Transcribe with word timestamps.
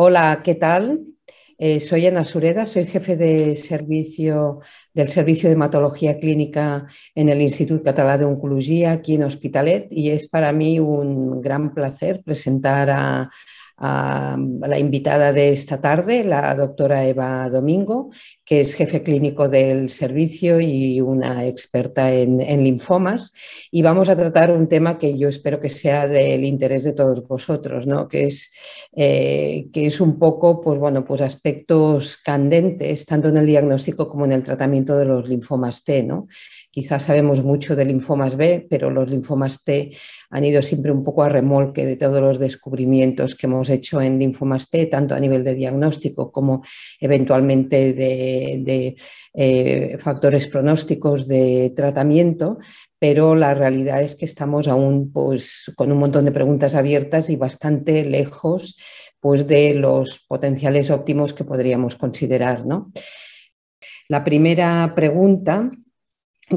Hola, 0.00 0.42
¿qué 0.44 0.54
tal? 0.54 1.06
Eh, 1.58 1.80
soy 1.80 2.06
Ana 2.06 2.22
Sureda, 2.22 2.66
soy 2.66 2.86
jefe 2.86 3.16
de 3.16 3.56
servicio 3.56 4.60
del 4.94 5.08
Servicio 5.08 5.48
de 5.48 5.54
Hematología 5.54 6.20
Clínica 6.20 6.86
en 7.16 7.28
el 7.28 7.42
Instituto 7.42 7.82
Catalán 7.82 8.20
de 8.20 8.26
Oncología 8.26 8.92
aquí 8.92 9.16
en 9.16 9.24
Hospitalet 9.24 9.88
y 9.90 10.10
es 10.10 10.28
para 10.28 10.52
mí 10.52 10.78
un 10.78 11.40
gran 11.40 11.74
placer 11.74 12.22
presentar 12.22 12.90
a, 12.90 13.28
a 13.78 14.36
la 14.38 14.78
invitada 14.78 15.32
de 15.32 15.50
esta 15.50 15.80
tarde, 15.80 16.22
la 16.22 16.54
doctora 16.54 17.04
Eva 17.04 17.48
Domingo, 17.48 18.10
que 18.48 18.62
es 18.62 18.74
jefe 18.74 19.02
clínico 19.02 19.50
del 19.50 19.90
servicio 19.90 20.58
y 20.58 21.02
una 21.02 21.44
experta 21.44 22.10
en, 22.14 22.38
linfomas. 22.64 23.34
Y 23.70 23.82
vamos 23.82 24.08
a 24.08 24.16
tratar 24.16 24.50
un 24.52 24.68
tema 24.68 24.96
que 24.96 25.18
yo 25.18 25.28
espero 25.28 25.60
que 25.60 25.68
sea 25.68 26.08
del 26.08 26.46
interés 26.46 26.82
de 26.82 26.94
todos 26.94 27.28
vosotros, 27.28 27.86
¿no? 27.86 28.08
que, 28.08 28.24
es, 28.24 28.54
eh, 28.96 29.66
que 29.70 29.84
es 29.84 30.00
un 30.00 30.18
poco 30.18 30.62
pues, 30.62 30.78
bueno, 30.78 31.04
pues 31.04 31.20
aspectos 31.20 32.16
candentes, 32.16 33.04
tanto 33.04 33.28
en 33.28 33.36
el 33.36 33.44
diagnóstico 33.44 34.08
como 34.08 34.24
en 34.24 34.32
el 34.32 34.42
tratamiento 34.42 34.96
de 34.96 35.04
los 35.04 35.28
linfomas 35.28 35.84
T. 35.84 36.02
¿no? 36.04 36.26
Quizás 36.70 37.02
sabemos 37.02 37.42
mucho 37.42 37.76
de 37.76 37.84
linfomas 37.84 38.36
B, 38.36 38.66
pero 38.70 38.88
los 38.88 39.10
linfomas 39.10 39.62
T 39.62 39.92
han 40.30 40.44
ido 40.44 40.62
siempre 40.62 40.92
un 40.92 41.04
poco 41.04 41.22
a 41.22 41.28
remolque 41.28 41.84
de 41.84 41.96
todos 41.96 42.22
los 42.22 42.38
descubrimientos 42.38 43.34
que 43.34 43.46
hemos 43.46 43.68
hecho 43.68 44.00
en 44.00 44.18
linfomas 44.18 44.70
T, 44.70 44.86
tanto 44.86 45.14
a 45.14 45.20
nivel 45.20 45.44
de 45.44 45.54
diagnóstico 45.54 46.30
como 46.30 46.62
eventualmente 47.00 47.92
de, 47.92 48.37
eh, 49.34 49.98
factores 50.00 50.46
pronósticos 50.48 51.26
de 51.26 51.72
tratamiento, 51.76 52.58
pero 52.98 53.34
la 53.34 53.54
realidad 53.54 54.02
es 54.02 54.16
que 54.16 54.24
estamos 54.24 54.68
aún 54.68 55.12
pues, 55.12 55.72
con 55.76 55.92
un 55.92 55.98
montón 55.98 56.24
de 56.24 56.32
preguntas 56.32 56.74
abiertas 56.74 57.30
y 57.30 57.36
bastante 57.36 58.04
lejos 58.04 58.76
pues, 59.20 59.46
de 59.46 59.74
los 59.74 60.24
potenciales 60.26 60.90
óptimos 60.90 61.34
que 61.34 61.44
podríamos 61.44 61.96
considerar. 61.96 62.66
¿no? 62.66 62.92
La 64.08 64.24
primera 64.24 64.92
pregunta 64.94 65.70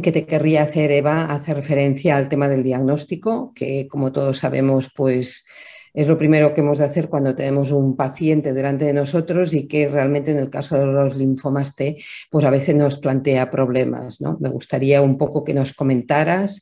que 0.01 0.11
te 0.11 0.25
querría 0.25 0.63
hacer, 0.63 0.91
Eva, 0.91 1.25
hace 1.25 1.53
referencia 1.53 2.15
al 2.15 2.29
tema 2.29 2.47
del 2.47 2.63
diagnóstico, 2.63 3.51
que 3.53 3.87
como 3.89 4.13
todos 4.13 4.37
sabemos, 4.37 4.89
pues 4.95 5.45
es 5.93 6.07
lo 6.07 6.17
primero 6.17 6.53
que 6.53 6.61
hemos 6.61 6.77
de 6.77 6.85
hacer 6.85 7.09
cuando 7.09 7.35
tenemos 7.35 7.71
un 7.71 7.95
paciente 7.95 8.53
delante 8.53 8.85
de 8.85 8.93
nosotros 8.93 9.53
y 9.53 9.67
que 9.67 9.87
realmente 9.89 10.31
en 10.31 10.37
el 10.37 10.49
caso 10.49 10.77
de 10.77 10.85
los 10.85 11.15
linfomas 11.15 11.75
T, 11.75 11.97
pues 12.29 12.45
a 12.45 12.49
veces 12.49 12.75
nos 12.75 12.97
plantea 12.97 13.51
problemas. 13.51 14.21
¿no? 14.21 14.37
Me 14.39 14.49
gustaría 14.49 15.01
un 15.01 15.17
poco 15.17 15.43
que 15.43 15.53
nos 15.53 15.73
comentaras 15.73 16.61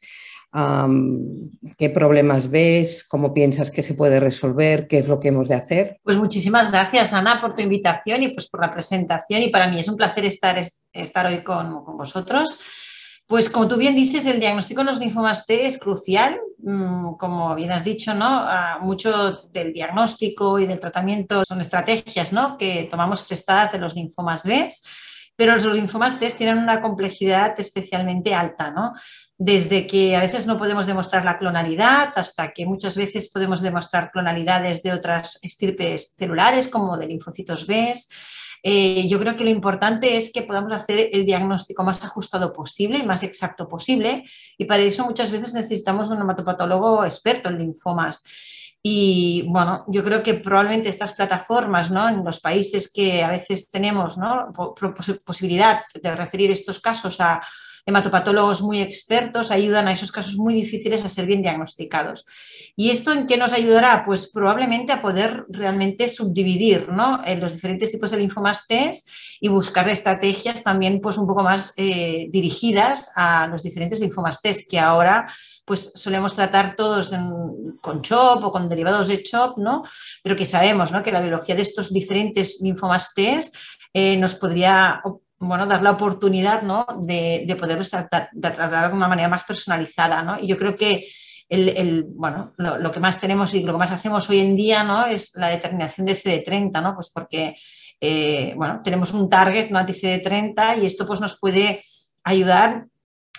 qué 1.78 1.90
problemas 1.90 2.50
ves, 2.50 3.04
cómo 3.04 3.34
piensas 3.34 3.70
que 3.70 3.84
se 3.84 3.94
puede 3.94 4.20
resolver, 4.20 4.88
qué 4.88 5.00
es 5.00 5.08
lo 5.08 5.20
que 5.20 5.28
hemos 5.28 5.48
de 5.48 5.56
hacer. 5.56 6.00
Pues 6.04 6.18
muchísimas 6.18 6.72
gracias, 6.72 7.14
Ana, 7.14 7.40
por 7.40 7.56
tu 7.56 7.62
invitación 7.62 8.24
y 8.24 8.30
pues 8.30 8.50
por 8.50 8.62
la 8.62 8.72
presentación. 8.72 9.44
Y 9.44 9.50
para 9.50 9.68
mí 9.68 9.80
es 9.80 9.88
un 9.88 9.96
placer 9.96 10.26
estar, 10.26 10.60
estar 10.92 11.26
hoy 11.28 11.44
con, 11.44 11.84
con 11.84 11.98
vosotros. 11.98 12.60
Pues 13.30 13.48
como 13.48 13.68
tú 13.68 13.78
bien 13.78 13.94
dices, 13.94 14.26
el 14.26 14.40
diagnóstico 14.40 14.82
en 14.82 14.88
los 14.88 15.00
linfomas 15.00 15.46
T 15.46 15.68
es 15.68 15.78
crucial. 15.78 16.40
Mm, 16.64 17.14
como 17.14 17.54
bien 17.54 17.72
has 17.72 17.84
dicho, 17.84 18.12
¿no? 18.16 18.26
Ah, 18.26 18.80
mucho 18.82 19.44
del 19.54 19.72
diagnóstico 19.72 20.58
y 20.58 20.66
del 20.66 20.80
tratamiento 20.80 21.46
son 21.46 21.62
estrategias 21.62 22.34
¿no? 22.34 22.58
que 22.58 22.88
tomamos 22.90 23.22
prestadas 23.22 23.72
de 23.72 23.78
los 23.78 23.94
linfomas 23.94 24.44
B, 24.44 24.68
pero 25.36 25.54
los 25.54 25.68
linfomas 25.68 26.20
T 26.20 26.28
tienen 26.32 26.58
una 26.58 26.82
complejidad 26.82 27.54
especialmente 27.60 28.34
alta, 28.34 28.72
¿no? 28.72 28.94
Desde 29.38 29.86
que 29.86 30.16
a 30.16 30.22
veces 30.22 30.48
no 30.48 30.58
podemos 30.58 30.88
demostrar 30.88 31.24
la 31.24 31.38
clonalidad 31.38 32.12
hasta 32.16 32.52
que 32.52 32.66
muchas 32.66 32.98
veces 32.98 33.30
podemos 33.30 33.62
demostrar 33.62 34.10
clonalidades 34.10 34.82
de 34.82 34.92
otras 34.92 35.38
estirpes 35.44 36.16
celulares 36.18 36.68
como 36.68 36.98
de 36.98 37.06
linfocitos 37.06 37.68
B 37.68 37.94
eh, 38.64 39.08
yo 39.08 39.20
creo 39.20 39.36
que 39.36 39.44
lo 39.44 39.50
importante 39.50 40.18
es 40.18 40.32
que 40.32 40.44
podamos 40.44 40.74
hacer 40.74 41.10
el 41.14 41.26
diagnóstico 41.26 41.84
más 41.84 42.04
ajustado 42.04 42.52
posible 42.52 43.00
y 43.00 43.06
más 43.06 43.24
exacto 43.24 43.68
posible 43.68 44.26
y 44.58 44.66
para 44.66 44.84
eso 44.84 45.06
muchas 45.06 45.32
veces 45.32 45.54
necesitamos 45.54 46.10
un 46.10 46.22
hematopatólogo 46.22 47.06
experto 47.06 47.50
en 47.50 47.60
linfomas. 47.60 48.24
Y 48.82 49.44
bueno, 49.48 49.84
yo 49.88 50.04
creo 50.04 50.24
que 50.24 50.36
probablemente 50.36 50.88
estas 50.88 51.12
plataformas, 51.14 51.92
¿no? 51.92 52.08
En 52.08 52.24
los 52.24 52.40
países 52.40 52.92
que 52.92 53.24
a 53.24 53.30
veces 53.30 53.68
tenemos, 53.68 54.18
¿no? 54.18 54.54
Posibilidad 55.26 55.82
de 56.02 56.16
referir 56.16 56.50
estos 56.52 56.80
casos 56.80 57.20
a 57.20 57.42
hematopatólogos 57.86 58.62
muy 58.62 58.80
expertos 58.82 59.52
ayudan 59.52 59.88
a 59.88 59.94
esos 59.94 60.12
casos 60.12 60.36
muy 60.36 60.54
difíciles 60.54 61.04
a 61.06 61.10
ser 61.10 61.26
bien 61.26 61.42
diagnosticados. 61.42 62.26
¿Y 62.76 62.92
esto 62.92 63.12
en 63.12 63.28
qué 63.28 63.38
nos 63.38 63.54
ayudará? 63.54 64.04
Pues 64.06 64.32
probablemente 64.32 64.92
a 64.92 65.02
poder 65.02 65.46
realmente 65.50 66.08
subdividir 66.08 66.88
en 67.26 67.40
los 67.40 67.54
diferentes 67.54 67.92
tipos 67.92 68.12
de 68.12 68.18
linfomas 68.18 68.68
T 68.68 68.92
y 69.42 69.48
buscar 69.48 69.88
estrategias 69.90 70.64
también 70.64 71.02
pues 71.02 71.18
un 71.18 71.28
poco 71.28 71.44
más 71.44 71.74
eh, 71.78 72.28
dirigidas 72.30 73.12
a 73.16 73.48
los 73.48 73.64
diferentes 73.64 74.00
linfomas 74.00 74.42
T 74.42 74.50
que 74.70 74.80
ahora 74.80 75.28
pues 75.66 75.92
solemos 75.94 76.34
tratar 76.34 76.76
todos 76.76 77.14
con 77.82 78.02
CHOP 78.02 78.44
o 78.44 78.52
con 78.52 78.68
derivados 78.68 79.08
de 79.08 79.22
CHOP, 79.22 79.60
¿no? 79.60 79.84
pero 80.24 80.36
que 80.36 80.48
sabemos 80.48 80.92
que 81.04 81.12
la 81.12 81.22
biología 81.22 81.54
de 81.54 81.62
estos 81.62 81.94
diferentes 81.94 82.60
linfomas 82.62 83.14
T 83.14 83.40
eh, 83.94 84.18
nos 84.18 84.34
podría 84.34 85.00
bueno, 85.40 85.66
dar 85.66 85.82
la 85.82 85.92
oportunidad 85.92 86.62
¿no? 86.62 86.86
de, 87.00 87.46
de 87.48 87.56
tratar, 87.56 88.30
de 88.32 88.52
tratar 88.52 88.90
de 88.90 88.96
una 88.96 89.08
manera 89.08 89.30
más 89.30 89.44
personalizada. 89.44 90.22
¿no? 90.22 90.40
Y 90.40 90.48
yo 90.48 90.58
creo 90.58 90.76
que 90.76 91.08
el, 91.48 92.06
bueno, 92.10 92.54
lo, 92.58 92.92
que 92.92 93.00
más 93.00 93.20
tenemos 93.20 93.54
y 93.54 93.64
lo 93.64 93.74
que 93.74 93.80
más 93.80 93.92
hacemos 93.92 94.30
hoy 94.30 94.40
en 94.40 94.56
día 94.56 94.84
¿no? 94.84 95.06
es 95.06 95.36
la 95.36 95.48
determinación 95.48 96.06
de 96.06 96.16
CD30, 96.16 96.82
¿no? 96.82 96.94
pues 96.94 97.10
porque 97.10 97.56
eh, 98.00 98.54
bueno, 98.56 98.82
tenemos 98.84 99.14
un 99.14 99.30
target 99.30 99.70
¿no? 99.72 99.80
anti-CD30 99.80 100.82
y 100.82 100.86
esto 100.86 101.08
pues, 101.08 101.20
nos 101.20 101.40
puede 101.40 101.82
ayudar 102.24 102.86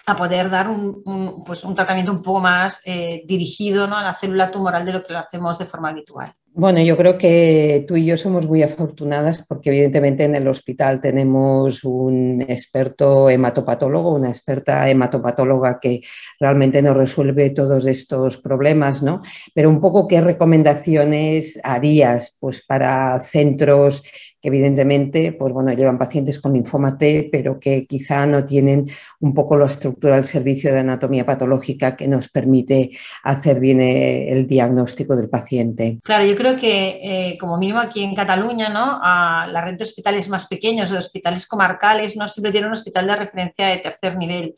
a 0.06 0.16
poder 0.16 0.50
dar 0.50 0.68
un, 0.68 1.44
pues, 1.44 1.62
un 1.64 1.74
tratamiento 1.74 2.10
un 2.10 2.22
poco 2.22 2.40
más 2.40 2.82
eh, 2.84 3.22
dirigido 3.26 3.86
¿no? 3.86 3.96
a 3.96 4.02
la 4.02 4.14
célula 4.14 4.50
tumoral 4.50 4.84
de 4.84 4.94
lo 4.94 5.04
que 5.04 5.12
lo 5.12 5.20
hacemos 5.20 5.58
de 5.58 5.66
forma 5.66 5.90
habitual. 5.90 6.34
Bueno, 6.52 6.82
yo 6.82 6.96
creo 6.96 7.16
que 7.16 7.84
tú 7.86 7.96
y 7.96 8.04
yo 8.04 8.18
somos 8.18 8.44
muy 8.44 8.64
afortunadas 8.64 9.44
porque 9.46 9.70
evidentemente 9.70 10.24
en 10.24 10.34
el 10.34 10.48
hospital 10.48 11.00
tenemos 11.00 11.84
un 11.84 12.44
experto 12.48 13.30
hematopatólogo, 13.30 14.14
una 14.14 14.30
experta 14.30 14.90
hematopatóloga 14.90 15.78
que 15.78 16.00
realmente 16.40 16.82
nos 16.82 16.96
resuelve 16.96 17.50
todos 17.50 17.86
estos 17.86 18.36
problemas, 18.36 19.00
¿no? 19.00 19.22
Pero 19.54 19.70
un 19.70 19.80
poco 19.80 20.08
qué 20.08 20.20
recomendaciones 20.20 21.60
harías 21.62 22.36
pues 22.40 22.66
para 22.66 23.20
centros 23.20 24.02
que 24.40 24.48
evidentemente 24.48 25.32
pues 25.32 25.52
bueno, 25.52 25.72
llevan 25.72 25.98
pacientes 25.98 26.38
con 26.38 26.54
linfoma 26.54 26.96
T, 26.96 27.28
pero 27.30 27.58
que 27.60 27.86
quizá 27.86 28.26
no 28.26 28.44
tienen 28.44 28.90
un 29.20 29.34
poco 29.34 29.56
la 29.56 29.66
estructura 29.66 30.16
del 30.16 30.24
servicio 30.24 30.72
de 30.72 30.80
anatomía 30.80 31.26
patológica 31.26 31.96
que 31.96 32.08
nos 32.08 32.28
permite 32.28 32.90
hacer 33.22 33.60
bien 33.60 33.80
eh, 33.82 34.32
el 34.32 34.46
diagnóstico 34.46 35.16
del 35.16 35.28
paciente. 35.28 35.98
Claro, 36.02 36.24
yo 36.24 36.36
creo 36.36 36.56
que 36.56 37.00
eh, 37.02 37.38
como 37.38 37.58
mínimo 37.58 37.80
aquí 37.80 38.02
en 38.02 38.14
Cataluña, 38.14 38.68
¿no? 38.68 38.98
A 39.02 39.46
la 39.50 39.64
red 39.64 39.74
de 39.74 39.84
hospitales 39.84 40.28
más 40.28 40.46
pequeños, 40.46 40.90
de 40.90 40.98
hospitales 40.98 41.46
comarcales, 41.46 42.16
¿no? 42.16 42.28
siempre 42.28 42.52
tienen 42.52 42.68
un 42.68 42.74
hospital 42.74 43.06
de 43.06 43.16
referencia 43.16 43.66
de 43.66 43.78
tercer 43.78 44.16
nivel. 44.16 44.54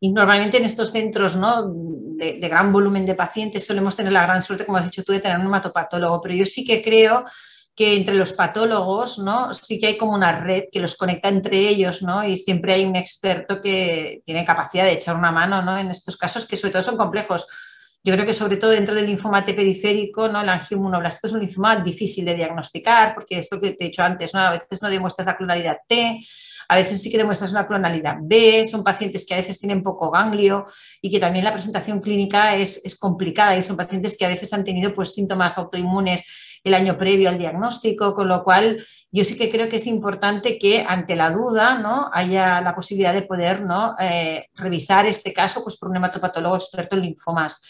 Y 0.00 0.10
normalmente 0.10 0.56
en 0.56 0.64
estos 0.64 0.90
centros 0.90 1.36
¿no? 1.36 1.72
de, 1.72 2.38
de, 2.40 2.48
gran 2.48 2.72
volumen 2.72 3.06
de 3.06 3.14
pacientes 3.14 3.64
solemos 3.64 3.94
tener 3.94 4.12
la 4.12 4.22
gran 4.22 4.42
suerte, 4.42 4.66
como 4.66 4.78
has 4.78 4.84
dicho 4.84 5.04
tú, 5.04 5.12
de 5.12 5.20
tener 5.20 5.38
un 5.38 5.46
hematopatólogo. 5.46 6.20
Pero 6.20 6.34
yo 6.34 6.44
sí 6.44 6.64
que 6.64 6.82
creo 6.82 7.24
que 7.74 7.96
entre 7.96 8.14
los 8.14 8.32
patólogos, 8.32 9.18
¿no? 9.18 9.54
Sí 9.54 9.78
que 9.78 9.86
hay 9.86 9.98
como 9.98 10.12
una 10.12 10.32
red 10.32 10.64
que 10.70 10.80
los 10.80 10.94
conecta 10.96 11.28
entre 11.28 11.58
ellos, 11.68 12.02
¿no? 12.02 12.26
Y 12.26 12.36
siempre 12.36 12.74
hay 12.74 12.84
un 12.84 12.96
experto 12.96 13.60
que 13.60 14.22
tiene 14.26 14.44
capacidad 14.44 14.84
de 14.84 14.92
echar 14.92 15.16
una 15.16 15.32
mano, 15.32 15.62
¿no? 15.62 15.78
En 15.78 15.90
estos 15.90 16.16
casos 16.16 16.46
que 16.46 16.56
sobre 16.56 16.72
todo 16.72 16.82
son 16.82 16.96
complejos. 16.96 17.46
Yo 18.04 18.12
creo 18.14 18.26
que 18.26 18.32
sobre 18.32 18.56
todo 18.56 18.72
dentro 18.72 18.94
del 18.94 19.06
linfoma 19.06 19.44
T 19.44 19.54
periférico, 19.54 20.28
¿no? 20.28 20.40
el 20.40 20.48
angiomonoblástico 20.48 21.28
es 21.28 21.32
un 21.34 21.40
linfoma 21.40 21.76
difícil 21.76 22.24
de 22.24 22.34
diagnosticar, 22.34 23.14
porque 23.14 23.38
es 23.38 23.48
lo 23.52 23.60
que 23.60 23.70
te 23.70 23.84
he 23.84 23.88
dicho 23.88 24.02
antes, 24.02 24.34
¿no? 24.34 24.40
a 24.40 24.50
veces 24.50 24.82
no 24.82 24.90
demuestras 24.90 25.24
la 25.24 25.36
clonalidad 25.36 25.78
T, 25.86 26.18
a 26.68 26.76
veces 26.76 27.00
sí 27.00 27.12
que 27.12 27.18
demuestras 27.18 27.52
una 27.52 27.66
clonalidad 27.66 28.16
B, 28.20 28.66
son 28.66 28.82
pacientes 28.82 29.24
que 29.24 29.34
a 29.34 29.36
veces 29.36 29.60
tienen 29.60 29.84
poco 29.84 30.10
ganglio 30.10 30.66
y 31.00 31.12
que 31.12 31.20
también 31.20 31.44
la 31.44 31.52
presentación 31.52 32.00
clínica 32.00 32.56
es, 32.56 32.80
es 32.84 32.98
complicada 32.98 33.56
y 33.56 33.62
son 33.62 33.76
pacientes 33.76 34.16
que 34.16 34.24
a 34.24 34.28
veces 34.28 34.52
han 34.52 34.64
tenido 34.64 34.92
pues, 34.92 35.14
síntomas 35.14 35.56
autoinmunes 35.56 36.24
el 36.64 36.74
año 36.74 36.96
previo 36.96 37.28
al 37.28 37.38
diagnóstico, 37.38 38.14
con 38.14 38.28
lo 38.28 38.44
cual 38.44 38.84
yo 39.10 39.24
sí 39.24 39.36
que 39.36 39.50
creo 39.50 39.68
que 39.68 39.76
es 39.76 39.86
importante 39.86 40.58
que 40.58 40.84
ante 40.88 41.16
la 41.16 41.30
duda 41.30 41.78
¿no? 41.78 42.10
haya 42.12 42.60
la 42.60 42.74
posibilidad 42.74 43.12
de 43.12 43.22
poder 43.22 43.62
¿no? 43.62 43.94
Eh, 43.98 44.46
revisar 44.54 45.06
este 45.06 45.32
caso 45.32 45.62
pues, 45.62 45.76
por 45.76 45.90
un 45.90 45.96
hematopatólogo 45.96 46.56
experto 46.56 46.96
en 46.96 47.02
linfomas. 47.02 47.60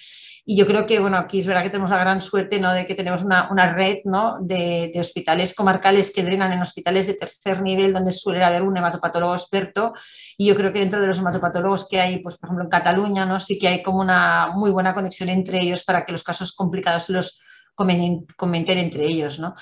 Y 0.44 0.56
yo 0.56 0.66
creo 0.66 0.86
que, 0.86 0.98
bueno, 0.98 1.18
aquí 1.18 1.38
es 1.38 1.46
verdad 1.46 1.62
que 1.62 1.70
tenemos 1.70 1.92
la 1.92 1.98
gran 1.98 2.20
suerte 2.20 2.58
¿no? 2.58 2.72
de 2.72 2.84
que 2.84 2.96
tenemos 2.96 3.22
una, 3.22 3.72
red 3.72 3.98
¿no? 4.04 4.38
de, 4.40 4.90
de, 4.92 5.00
hospitales 5.00 5.54
comarcales 5.54 6.12
que 6.12 6.24
drenan 6.24 6.52
en 6.52 6.60
hospitales 6.60 7.06
de 7.06 7.14
tercer 7.14 7.62
nivel 7.62 7.92
donde 7.92 8.12
suele 8.12 8.42
haber 8.42 8.62
un 8.62 8.76
hematopatólogo 8.76 9.34
experto. 9.34 9.92
Y 10.36 10.46
yo 10.46 10.56
creo 10.56 10.72
que 10.72 10.80
dentro 10.80 11.00
de 11.00 11.06
los 11.06 11.18
hematopatólogos 11.18 11.88
que 11.88 12.00
hay, 12.00 12.18
pues 12.18 12.38
por 12.38 12.48
ejemplo 12.48 12.64
en 12.64 12.70
Cataluña, 12.70 13.24
¿no? 13.24 13.38
sí 13.38 13.56
que 13.56 13.68
hay 13.68 13.82
como 13.84 14.00
una 14.00 14.50
muy 14.52 14.72
buena 14.72 14.94
conexión 14.94 15.28
entre 15.28 15.60
ellos 15.60 15.84
para 15.84 16.04
que 16.04 16.10
los 16.10 16.24
casos 16.24 16.52
complicados 16.52 17.08
los 17.08 17.40
comenten 17.74 18.78
entre 18.78 19.06
ellos, 19.06 19.38
¿no? 19.38 19.54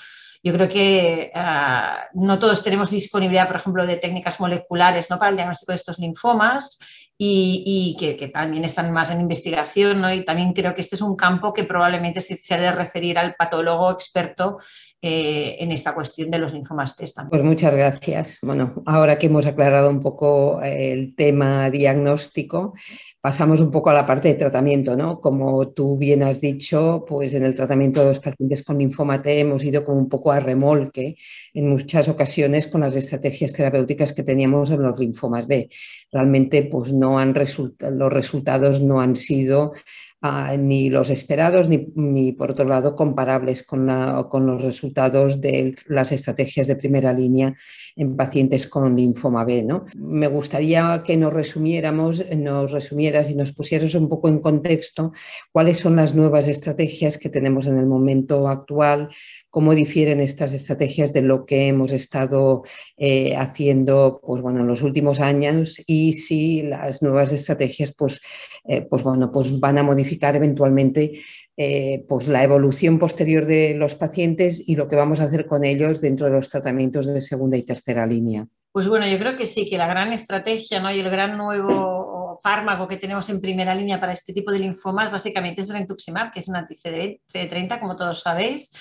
yo 0.42 0.52
creo 0.54 0.68
que 0.68 1.30
ah, 1.34 2.06
no 2.14 2.38
todos 2.38 2.62
tenemos 2.62 2.90
disponibilidad, 2.90 3.46
por 3.46 3.56
ejemplo, 3.56 3.86
de 3.86 3.96
técnicas 3.96 4.40
moleculares 4.40 5.10
¿no? 5.10 5.18
para 5.18 5.30
el 5.30 5.36
diagnóstico 5.36 5.72
de 5.72 5.76
estos 5.76 5.98
linfomas 5.98 6.78
y, 7.18 7.94
que, 7.98 8.28
también 8.28 8.64
están 8.64 8.90
más 8.90 9.10
en 9.10 9.20
investigación. 9.20 10.00
¿no? 10.00 10.12
Y 10.12 10.24
también 10.24 10.54
creo 10.54 10.74
que 10.74 10.80
este 10.80 10.96
es 10.96 11.02
un 11.02 11.14
campo 11.14 11.52
que 11.52 11.64
probablemente 11.64 12.22
se, 12.22 12.38
se 12.38 12.54
ha 12.54 12.60
de 12.60 12.72
referir 12.72 13.18
al 13.18 13.34
patólogo 13.34 13.90
experto 13.90 14.56
eh, 15.02 15.56
en 15.60 15.72
esta 15.72 15.94
cuestión 15.94 16.30
de 16.30 16.38
los 16.38 16.52
linfomas 16.52 16.94
testa. 16.94 17.26
Pues 17.30 17.42
muchas 17.42 17.74
gracias. 17.74 18.38
Bueno, 18.42 18.82
ahora 18.84 19.18
que 19.18 19.26
hemos 19.26 19.46
aclarado 19.46 19.88
un 19.88 20.00
poco 20.00 20.62
eh, 20.62 20.92
el 20.92 21.14
tema 21.14 21.70
diagnóstico, 21.70 22.74
pasamos 23.20 23.60
un 23.60 23.70
poco 23.70 23.88
a 23.88 23.94
la 23.94 24.04
parte 24.04 24.28
de 24.28 24.34
tratamiento, 24.34 24.96
¿no? 24.96 25.20
Como 25.20 25.68
tú 25.68 25.96
bien 25.96 26.22
has 26.22 26.40
dicho, 26.40 27.04
pues 27.08 27.32
en 27.32 27.44
el 27.44 27.54
tratamiento 27.54 28.00
de 28.00 28.08
los 28.08 28.18
pacientes 28.18 28.62
con 28.62 28.76
linfoma 28.76 29.22
T 29.22 29.40
hemos 29.40 29.64
ido 29.64 29.84
como 29.84 29.98
un 29.98 30.08
poco 30.08 30.32
a 30.32 30.40
remolque 30.40 31.16
en 31.54 31.68
muchas 31.68 32.08
ocasiones 32.08 32.68
con 32.68 32.82
las 32.82 32.94
estrategias 32.94 33.54
terapéuticas 33.54 34.12
que 34.12 34.22
teníamos 34.22 34.70
en 34.70 34.82
los 34.82 34.98
linfomas 34.98 35.46
B. 35.46 35.70
Realmente, 36.12 36.62
pues 36.64 36.92
no 36.92 37.18
han 37.18 37.34
los 37.34 38.12
resultados 38.12 38.80
no 38.80 39.00
han 39.00 39.16
sido 39.16 39.72
ni 40.22 40.90
los 40.90 41.08
esperados 41.08 41.68
ni, 41.68 42.32
por 42.32 42.50
otro 42.50 42.66
lado 42.66 42.94
comparables 42.94 43.62
con, 43.62 43.88
con, 44.28 44.46
los 44.46 44.62
resultados 44.62 45.40
de 45.40 45.76
las 45.86 46.12
estrategias 46.12 46.66
de 46.66 46.76
primera 46.76 47.12
línea 47.12 47.54
en 47.96 48.16
pacientes 48.16 48.66
con 48.66 48.94
linfoma 48.96 49.44
B. 49.44 49.62
¿no? 49.62 49.86
Me 49.96 50.26
gustaría 50.26 51.02
que 51.04 51.16
nos 51.16 51.32
resumiéramos, 51.32 52.22
nos 52.36 52.70
resumieras 52.70 53.30
y 53.30 53.34
nos 53.34 53.52
pusieras 53.52 53.94
un 53.94 54.08
poco 54.08 54.28
en 54.28 54.40
contexto 54.40 55.12
cuáles 55.52 55.78
son 55.78 55.96
las 55.96 56.14
nuevas 56.14 56.48
estrategias 56.48 57.16
que 57.16 57.30
tenemos 57.30 57.66
en 57.66 57.78
el 57.78 57.86
momento 57.86 58.46
actual, 58.46 59.08
cómo 59.48 59.74
difieren 59.74 60.20
estas 60.20 60.52
estrategias 60.52 61.14
de 61.14 61.22
lo 61.22 61.46
que 61.46 61.68
hemos 61.68 61.92
estado 61.92 62.62
eh, 62.98 63.36
haciendo 63.36 64.20
pues, 64.22 64.42
bueno, 64.42 64.60
en 64.60 64.66
los 64.66 64.82
últimos 64.82 65.18
años 65.18 65.80
y 65.86 66.12
si 66.12 66.62
las 66.62 67.02
nuevas 67.02 67.32
estrategias 67.32 67.94
pues, 67.96 68.20
eh, 68.64 68.82
pues, 68.82 69.02
bueno, 69.02 69.32
pues 69.32 69.58
van 69.58 69.78
a 69.78 69.82
modificar 69.82 70.09
eventualmente 70.12 71.20
eh, 71.56 72.04
pues 72.08 72.28
la 72.28 72.42
evolución 72.42 72.98
posterior 72.98 73.46
de 73.46 73.74
los 73.74 73.94
pacientes 73.94 74.62
y 74.66 74.76
lo 74.76 74.88
que 74.88 74.96
vamos 74.96 75.20
a 75.20 75.24
hacer 75.24 75.46
con 75.46 75.64
ellos 75.64 76.00
dentro 76.00 76.26
de 76.26 76.32
los 76.32 76.48
tratamientos 76.48 77.06
de 77.06 77.20
segunda 77.20 77.56
y 77.56 77.62
tercera 77.62 78.06
línea. 78.06 78.46
Pues 78.72 78.88
bueno, 78.88 79.06
yo 79.06 79.18
creo 79.18 79.36
que 79.36 79.46
sí, 79.46 79.68
que 79.68 79.78
la 79.78 79.88
gran 79.88 80.12
estrategia 80.12 80.80
¿no? 80.80 80.92
y 80.92 81.00
el 81.00 81.10
gran 81.10 81.36
nuevo 81.36 82.38
fármaco 82.42 82.86
que 82.88 82.96
tenemos 82.96 83.28
en 83.28 83.40
primera 83.40 83.74
línea 83.74 84.00
para 84.00 84.12
este 84.12 84.32
tipo 84.32 84.50
de 84.52 84.60
linfomas 84.60 85.10
básicamente 85.10 85.60
es 85.60 85.68
Brentuximab, 85.68 86.30
que 86.32 86.40
es 86.40 86.48
un 86.48 86.56
anti-CD30, 86.56 87.80
como 87.80 87.96
todos 87.96 88.20
sabéis. 88.20 88.72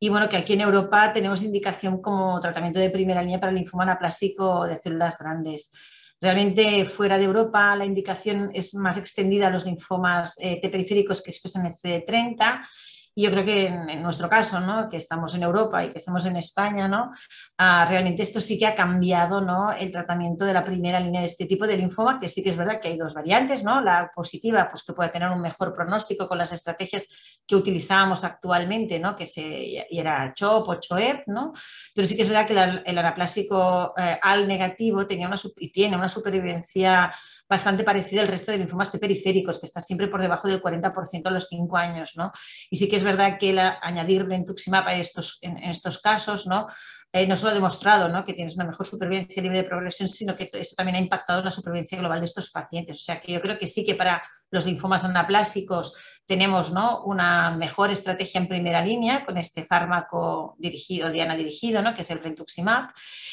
Y 0.00 0.08
bueno, 0.08 0.28
que 0.28 0.36
aquí 0.36 0.54
en 0.54 0.62
Europa 0.62 1.12
tenemos 1.12 1.42
indicación 1.42 2.02
como 2.02 2.40
tratamiento 2.40 2.80
de 2.80 2.90
primera 2.90 3.22
línea 3.22 3.38
para 3.38 3.50
el 3.50 3.56
linfoma 3.56 3.84
anaplásico 3.84 4.66
de 4.66 4.76
células 4.76 5.16
grandes. 5.18 5.70
Realmente 6.22 6.84
fuera 6.84 7.18
de 7.18 7.24
Europa 7.24 7.74
la 7.74 7.84
indicación 7.84 8.52
es 8.54 8.76
más 8.76 8.96
extendida 8.96 9.48
a 9.48 9.50
los 9.50 9.66
linfomas 9.66 10.36
eh, 10.38 10.60
T 10.62 10.68
periféricos 10.68 11.20
que 11.20 11.32
expresan 11.32 11.66
el 11.66 11.72
CD30 11.72 12.60
y 13.14 13.24
yo 13.24 13.30
creo 13.30 13.44
que 13.44 13.66
en, 13.66 14.02
nuestro 14.02 14.28
caso, 14.28 14.60
¿no? 14.60 14.88
que 14.88 14.96
estamos 14.96 15.34
en 15.34 15.42
Europa 15.42 15.84
y 15.84 15.90
que 15.90 15.98
estamos 15.98 16.24
en 16.26 16.36
España, 16.36 16.88
¿no? 16.88 17.10
Ah, 17.58 17.84
realmente 17.86 18.22
esto 18.22 18.40
sí 18.40 18.58
que 18.58 18.66
ha 18.66 18.74
cambiado 18.74 19.40
¿no? 19.40 19.72
el 19.72 19.90
tratamiento 19.90 20.44
de 20.44 20.54
la 20.54 20.64
primera 20.64 20.98
línea 20.98 21.20
de 21.20 21.26
este 21.26 21.46
tipo 21.46 21.66
de 21.66 21.76
linfoma, 21.76 22.18
que 22.18 22.28
sí 22.28 22.42
que 22.42 22.50
es 22.50 22.56
verdad 22.56 22.80
que 22.80 22.88
hay 22.88 22.96
dos 22.96 23.14
variantes, 23.14 23.62
¿no? 23.62 23.80
la 23.80 24.10
positiva, 24.14 24.66
pues 24.68 24.82
que 24.82 24.94
puede 24.94 25.10
tener 25.10 25.30
un 25.30 25.40
mejor 25.40 25.74
pronóstico 25.74 26.26
con 26.26 26.38
las 26.38 26.52
estrategias 26.52 27.40
que 27.46 27.56
utilizábamos 27.56 28.24
actualmente, 28.24 28.98
¿no? 28.98 29.14
que 29.14 29.26
se, 29.26 29.42
y 29.42 29.98
era 29.98 30.32
CHOP 30.34 30.68
o 30.68 30.80
CHOEP, 30.80 31.26
¿no? 31.26 31.52
pero 31.94 32.06
sí 32.06 32.16
que 32.16 32.22
es 32.22 32.28
verdad 32.28 32.46
que 32.46 32.90
el 32.90 32.98
anaplásico 32.98 33.94
eh, 33.96 34.18
al 34.22 34.48
negativo 34.48 35.06
tenía 35.06 35.26
una, 35.26 35.36
y 35.58 35.70
tiene 35.70 35.96
una 35.96 36.08
supervivencia 36.08 37.12
bastante 37.52 37.84
parecido 37.84 38.22
al 38.22 38.28
resto 38.28 38.50
de 38.50 38.58
linfomas 38.58 38.88
periféricos, 38.90 39.58
que 39.60 39.66
está 39.66 39.80
siempre 39.80 40.08
por 40.08 40.22
debajo 40.22 40.48
del 40.48 40.62
40% 40.62 41.26
a 41.26 41.30
los 41.30 41.48
5 41.48 41.76
años. 41.76 42.12
¿no? 42.16 42.32
Y 42.70 42.76
sí 42.76 42.88
que 42.88 42.96
es 42.96 43.01
verdad 43.04 43.38
que 43.38 43.50
el 43.50 43.58
añadir 43.58 44.24
brentuximab 44.24 44.88
en 44.88 45.00
estos, 45.00 45.38
en, 45.42 45.58
estos 45.58 45.98
casos 45.98 46.46
¿no? 46.46 46.66
Eh, 47.14 47.36
solo 47.36 47.50
ha 47.50 47.54
demostrado 47.54 48.24
que 48.24 48.32
tienes 48.32 48.54
una 48.54 48.64
mejor 48.64 48.86
supervivencia 48.86 49.42
libre 49.42 49.58
de 49.58 49.68
progresión, 49.68 50.08
sino 50.08 50.34
que 50.34 50.48
eso 50.50 50.74
también 50.74 50.96
ha 50.96 50.98
impactado 50.98 51.40
en 51.40 51.44
la 51.44 51.50
supervivencia 51.50 51.98
global 51.98 52.20
de 52.20 52.24
estos 52.24 52.50
pacientes. 52.50 52.96
O 52.96 53.04
sea 53.04 53.20
que 53.20 53.32
yo 53.32 53.42
creo 53.42 53.58
que 53.58 53.66
sí 53.66 53.84
que 53.84 53.94
para 53.94 54.22
los 54.50 54.64
linfomas 54.64 55.04
anaplásicos 55.04 55.94
tenemos 56.24 56.72
¿no? 56.72 57.02
una 57.04 57.50
mejor 57.50 57.90
estrategia 57.90 58.40
en 58.40 58.48
primera 58.48 58.82
línea 58.82 59.26
con 59.26 59.36
este 59.36 59.64
fármaco 59.64 60.54
dirigido, 60.58 61.10
Diana 61.10 61.36
dirigido, 61.36 61.82
¿no? 61.82 61.94
que 61.94 62.00
es 62.00 62.10
el 62.10 62.20
Rentuximab. 62.20 62.90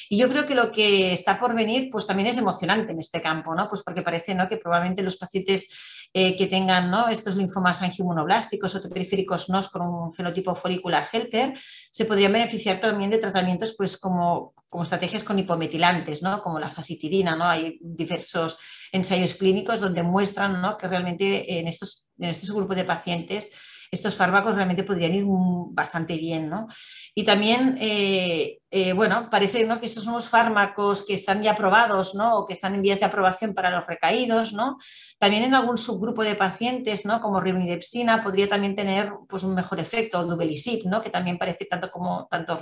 Y 0.09 0.17
yo 0.17 0.27
creo 0.27 0.45
que 0.45 0.55
lo 0.55 0.71
que 0.71 1.13
está 1.13 1.39
por 1.39 1.55
venir 1.55 1.89
pues 1.89 2.05
también 2.05 2.27
es 2.27 2.37
emocionante 2.37 2.91
en 2.91 2.99
este 2.99 3.21
campo, 3.21 3.55
¿no? 3.55 3.69
pues 3.69 3.81
porque 3.83 4.01
parece 4.01 4.35
que 4.49 4.57
probablemente 4.57 5.03
los 5.03 5.15
pacientes 5.15 5.98
eh, 6.11 6.35
que 6.35 6.47
tengan 6.47 6.89
¿no? 6.89 7.07
estos 7.07 7.35
linfomas 7.35 7.81
angioinmunoblásticos 7.83 8.73
o 8.73 8.89
periféricos 8.89 9.49
¿no? 9.49 9.61
con 9.71 9.81
un 9.83 10.11
fenotipo 10.11 10.55
folicular 10.55 11.07
helper, 11.11 11.53
se 11.91 12.05
podrían 12.05 12.33
beneficiar 12.33 12.81
también 12.81 13.11
de 13.11 13.19
tratamientos 13.19 13.75
pues, 13.77 13.97
como, 13.97 14.53
como 14.69 14.83
estrategias 14.83 15.23
con 15.23 15.37
hipometilantes, 15.37 16.23
¿no? 16.23 16.41
como 16.41 16.59
la 16.59 16.71
facitidina. 16.71 17.35
¿no? 17.35 17.45
Hay 17.45 17.77
diversos 17.81 18.57
ensayos 18.91 19.35
clínicos 19.35 19.81
donde 19.81 20.01
muestran 20.01 20.59
¿no? 20.59 20.77
que 20.77 20.87
realmente 20.87 21.59
en 21.59 21.67
estos, 21.67 22.11
en 22.17 22.29
estos 22.29 22.51
grupos 22.51 22.75
de 22.75 22.85
pacientes 22.85 23.51
estos 23.91 24.15
fármacos 24.15 24.55
realmente 24.55 24.83
podrían 24.83 25.13
ir 25.13 25.25
bastante 25.27 26.17
bien. 26.17 26.49
¿no? 26.49 26.67
Y 27.15 27.23
también, 27.23 27.77
eh, 27.79 28.59
eh, 28.69 28.93
bueno, 28.93 29.29
parece 29.29 29.65
¿no? 29.65 29.79
que 29.79 29.87
estos 29.87 30.03
son 30.03 30.13
los 30.13 30.29
fármacos 30.29 31.05
que 31.05 31.15
están 31.15 31.41
ya 31.41 31.51
aprobados 31.51 32.15
¿no? 32.15 32.37
o 32.37 32.45
que 32.45 32.53
están 32.53 32.75
en 32.75 32.81
vías 32.81 32.99
de 32.99 33.05
aprobación 33.05 33.53
para 33.53 33.71
los 33.71 33.87
recaídos. 33.87 34.53
¿no? 34.53 34.77
También 35.17 35.43
en 35.43 35.53
algún 35.53 35.77
subgrupo 35.77 36.23
de 36.23 36.35
pacientes, 36.35 37.05
¿no? 37.05 37.19
como 37.19 37.39
rimidepsina, 37.39 38.21
podría 38.21 38.47
también 38.47 38.75
tener 38.75 39.11
pues, 39.27 39.43
un 39.43 39.55
mejor 39.55 39.79
efecto, 39.79 40.19
o 40.19 40.25
duvelisib, 40.25 40.85
¿no? 40.85 41.01
que 41.01 41.09
también 41.09 41.37
parece 41.37 41.65
tanto 41.65 41.89
como 41.89 42.27
tanto 42.29 42.59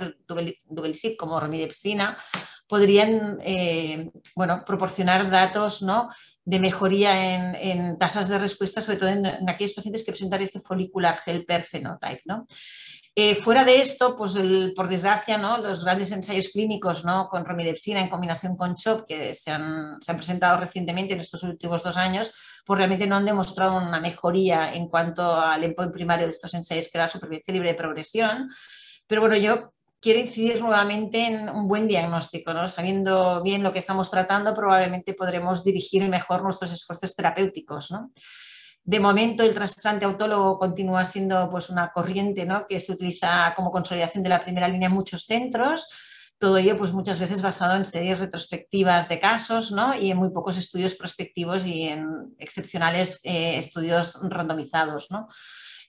duvelisib 0.68 1.16
como 1.16 1.38
rimidepsina 1.40 2.16
podrían 2.68 3.38
eh, 3.40 4.10
bueno, 4.36 4.62
proporcionar 4.64 5.30
datos 5.30 5.82
¿no? 5.82 6.08
de 6.44 6.60
mejoría 6.60 7.34
en, 7.34 7.98
tasas 7.98 8.28
de 8.28 8.38
respuesta, 8.38 8.80
sobre 8.80 8.98
todo 8.98 9.08
en, 9.08 9.48
aquellos 9.48 9.72
pacientes 9.72 10.04
que 10.04 10.12
presentan 10.12 10.42
este 10.42 10.60
folicular 10.60 11.20
helper 11.24 11.62
phenotype. 11.62 12.22
¿no? 12.26 12.46
Eh, 13.14 13.34
fuera 13.36 13.64
de 13.64 13.80
esto, 13.80 14.16
pues 14.16 14.38
por 14.76 14.88
desgracia, 14.88 15.38
¿no? 15.38 15.58
los 15.58 15.82
grandes 15.82 16.12
ensayos 16.12 16.48
clínicos 16.48 17.04
¿no? 17.04 17.28
con 17.28 17.44
romidepsina 17.44 18.00
en 18.00 18.10
combinación 18.10 18.56
con 18.56 18.76
CHOP 18.76 19.06
que 19.06 19.34
se 19.34 19.50
han, 19.50 19.98
presentado 20.16 20.60
recientemente 20.60 21.14
en 21.14 21.20
estos 21.20 21.42
últimos 21.42 21.82
dos 21.82 21.96
años, 21.96 22.30
pues 22.66 22.78
realmente 22.78 23.06
no 23.06 23.16
han 23.16 23.24
demostrado 23.24 23.76
una 23.76 23.98
mejoría 23.98 24.72
en 24.72 24.88
cuanto 24.88 25.34
al 25.34 25.64
endpoint 25.64 25.92
primario 25.92 26.26
de 26.26 26.32
estos 26.32 26.52
ensayos, 26.52 26.84
que 26.84 26.98
era 26.98 27.04
la 27.04 27.08
supervivencia 27.08 27.54
libre 27.54 27.70
de 27.70 27.78
progresión. 27.78 28.50
Pero 29.06 29.22
bueno, 29.22 29.36
yo 29.36 29.72
quiero 30.00 30.20
incidir 30.20 30.60
nuevamente 30.60 31.26
en 31.26 31.48
un 31.48 31.66
buen 31.66 31.88
diagnóstico, 31.88 32.52
¿no? 32.52 32.68
Sabiendo 32.68 33.42
bien 33.42 33.62
lo 33.62 33.72
que 33.72 33.80
estamos 33.80 34.10
tratando, 34.10 34.54
probablemente 34.54 35.14
podremos 35.14 35.64
dirigir 35.64 36.06
mejor 36.08 36.42
nuestros 36.42 36.72
esfuerzos 36.72 37.14
terapéuticos, 37.14 37.92
De 38.84 39.00
momento, 39.00 39.42
el 39.42 39.54
trasplante 39.54 40.04
autólogo 40.04 40.58
continúa 40.58 41.04
siendo 41.04 41.50
pues, 41.50 41.68
una 41.68 41.92
corriente 41.92 42.46
que 42.68 42.80
se 42.80 42.92
utiliza 42.92 43.52
como 43.54 43.70
consolidación 43.70 44.22
de 44.22 44.30
la 44.30 44.42
primera 44.42 44.68
línea 44.68 44.88
en 44.88 44.94
muchos 44.94 45.24
centros. 45.24 45.88
Todo 46.38 46.56
ello, 46.56 46.78
pues 46.78 46.92
muchas 46.92 47.18
veces 47.18 47.42
basado 47.42 47.74
en 47.74 47.84
series 47.84 48.20
retrospectivas 48.20 49.08
de 49.08 49.18
casos 49.18 49.74
y 50.00 50.12
en 50.12 50.16
muy 50.16 50.30
pocos 50.30 50.56
estudios 50.56 50.94
prospectivos 50.94 51.66
y 51.66 51.88
en 51.88 52.34
excepcionales 52.38 53.20
eh, 53.24 53.58
estudios 53.58 54.16
randomizados. 54.22 55.08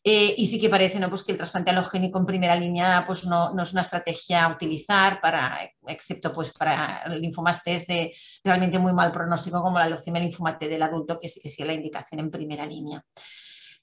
Eh, 0.01 0.33
y 0.37 0.47
sí 0.47 0.61
que 0.61 0.69
parece 0.69 0.97
¿no? 0.97 1.09
pues 1.09 1.23
que 1.23 1.33
el 1.33 1.37
trasplante 1.37 1.71
halogénico 1.71 2.19
en 2.19 2.25
primera 2.25 2.55
línea 2.55 3.03
pues 3.05 3.25
no, 3.25 3.53
no, 3.53 3.63
es 3.63 3.73
una 3.73 3.81
estrategia 3.81 4.45
a 4.45 4.53
utilizar, 4.53 5.19
para, 5.19 5.59
excepto 5.87 6.31
pues 6.31 6.51
para 6.51 7.05
linfomas 7.09 7.61
test 7.63 7.89
de 7.89 8.13
realmente 8.41 8.79
muy 8.79 8.93
mal 8.93 9.11
pronóstico 9.11 9.61
como 9.61 9.77
la 9.77 9.89
leucemia 9.89 10.21
linfomate 10.21 10.69
del 10.69 10.83
adulto, 10.83 11.19
que 11.19 11.27
sí 11.27 11.41
que 11.41 11.49
sigue 11.49 11.67
la 11.67 11.73
indicación 11.73 12.21
en 12.21 12.31
primera 12.31 12.65
línea. 12.65 13.03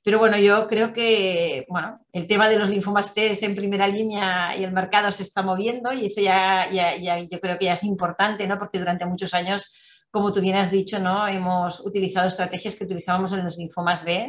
Pero 0.02 0.18
bueno, 0.18 0.38
yo 0.38 0.66
creo 0.68 0.92
que 0.92 1.66
bueno, 1.68 2.00
el 2.12 2.26
tema 2.26 2.48
de 2.48 2.58
los 2.58 2.70
linfomas 2.70 3.12
test 3.12 3.42
en 3.42 3.54
primera 3.54 3.86
línea 3.86 4.56
y 4.56 4.64
el 4.64 4.72
mercado 4.72 5.12
se 5.12 5.22
está 5.22 5.42
moviendo 5.42 5.92
y 5.92 6.06
eso 6.06 6.22
ya, 6.22 6.70
ya, 6.72 6.96
ya 6.96 7.18
yo 7.18 7.40
creo 7.40 7.58
que 7.58 7.66
ya 7.66 7.74
es 7.74 7.84
importante, 7.84 8.46
¿no? 8.46 8.58
porque 8.58 8.78
durante 8.78 9.04
muchos 9.04 9.34
años 9.34 9.74
como 10.10 10.32
tú 10.32 10.40
bien 10.40 10.56
has 10.56 10.70
dicho, 10.70 10.98
¿no? 10.98 11.28
hemos 11.28 11.84
utilizado 11.84 12.26
estrategias 12.26 12.74
que 12.74 12.84
utilizábamos 12.84 13.34
en 13.34 13.44
los 13.44 13.58
linfomas 13.58 14.02
B 14.02 14.28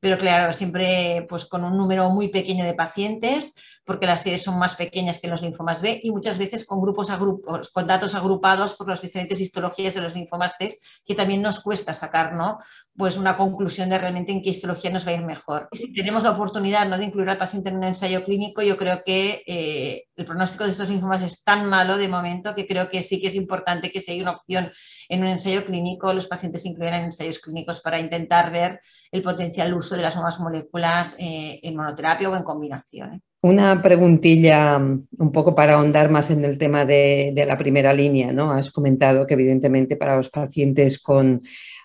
pero 0.00 0.18
claro, 0.18 0.52
siempre 0.52 1.26
pues 1.28 1.44
con 1.44 1.64
un 1.64 1.76
número 1.76 2.10
muy 2.10 2.28
pequeño 2.28 2.64
de 2.64 2.74
pacientes, 2.74 3.77
porque 3.88 4.06
las 4.06 4.22
series 4.22 4.42
son 4.42 4.58
más 4.58 4.74
pequeñas 4.74 5.18
que 5.18 5.28
los 5.28 5.40
linfomas 5.40 5.80
B 5.80 5.98
y 6.02 6.10
muchas 6.10 6.36
veces 6.36 6.66
con 6.66 6.82
grupos 6.82 7.08
agrupos, 7.08 7.70
con 7.70 7.86
datos 7.86 8.14
agrupados 8.14 8.74
por 8.74 8.86
las 8.86 9.00
diferentes 9.00 9.40
histologías 9.40 9.94
de 9.94 10.02
los 10.02 10.14
linfomas 10.14 10.58
T, 10.58 10.68
que 11.06 11.14
también 11.14 11.40
nos 11.40 11.60
cuesta 11.60 11.94
sacar 11.94 12.34
¿no? 12.34 12.58
pues 12.94 13.16
una 13.16 13.38
conclusión 13.38 13.88
de 13.88 13.96
realmente 13.96 14.30
en 14.30 14.42
qué 14.42 14.50
histología 14.50 14.90
nos 14.90 15.06
va 15.06 15.12
a 15.12 15.14
ir 15.14 15.22
mejor. 15.22 15.68
Si 15.72 15.90
tenemos 15.94 16.24
la 16.24 16.32
oportunidad 16.32 16.86
de 16.86 17.02
incluir 17.02 17.30
al 17.30 17.38
paciente 17.38 17.70
en 17.70 17.78
un 17.78 17.84
ensayo 17.84 18.24
clínico, 18.26 18.60
yo 18.60 18.76
creo 18.76 19.02
que 19.06 19.42
eh, 19.46 20.04
el 20.16 20.26
pronóstico 20.26 20.64
de 20.64 20.72
estos 20.72 20.90
linfomas 20.90 21.22
es 21.22 21.42
tan 21.42 21.64
malo 21.64 21.96
de 21.96 22.08
momento 22.08 22.54
que 22.54 22.66
creo 22.66 22.90
que 22.90 23.02
sí 23.02 23.22
que 23.22 23.28
es 23.28 23.34
importante 23.34 23.90
que 23.90 24.02
si 24.02 24.12
hay 24.12 24.20
una 24.20 24.32
opción 24.32 24.70
en 25.08 25.20
un 25.22 25.28
ensayo 25.28 25.64
clínico, 25.64 26.12
los 26.12 26.26
pacientes 26.26 26.60
se 26.60 26.68
incluyan 26.68 26.94
en 26.94 27.04
ensayos 27.06 27.38
clínicos 27.38 27.80
para 27.80 27.98
intentar 27.98 28.52
ver 28.52 28.80
el 29.10 29.22
potencial 29.22 29.72
uso 29.72 29.96
de 29.96 30.02
las 30.02 30.14
nuevas 30.14 30.38
moléculas 30.40 31.16
eh, 31.18 31.58
en 31.62 31.74
monoterapia 31.74 32.28
o 32.28 32.36
en 32.36 32.42
combinación. 32.42 33.14
¿eh? 33.14 33.20
Una 33.40 33.80
preguntilla 33.82 34.78
mm, 34.78 35.06
un 35.18 35.32
poco 35.32 35.54
para 35.54 35.74
ahondar 35.74 36.10
más 36.10 36.30
en 36.30 36.44
el 36.44 36.58
tema 36.58 36.84
de, 36.84 37.32
la 37.46 37.56
primera 37.56 37.92
línea, 37.92 38.32
¿no? 38.32 38.50
Has 38.50 38.70
comentado 38.70 39.26
que 39.26 39.34
evidentemente 39.34 39.96
para 39.96 40.16
los 40.16 40.28
pacientes 40.28 40.98
con 40.98 41.42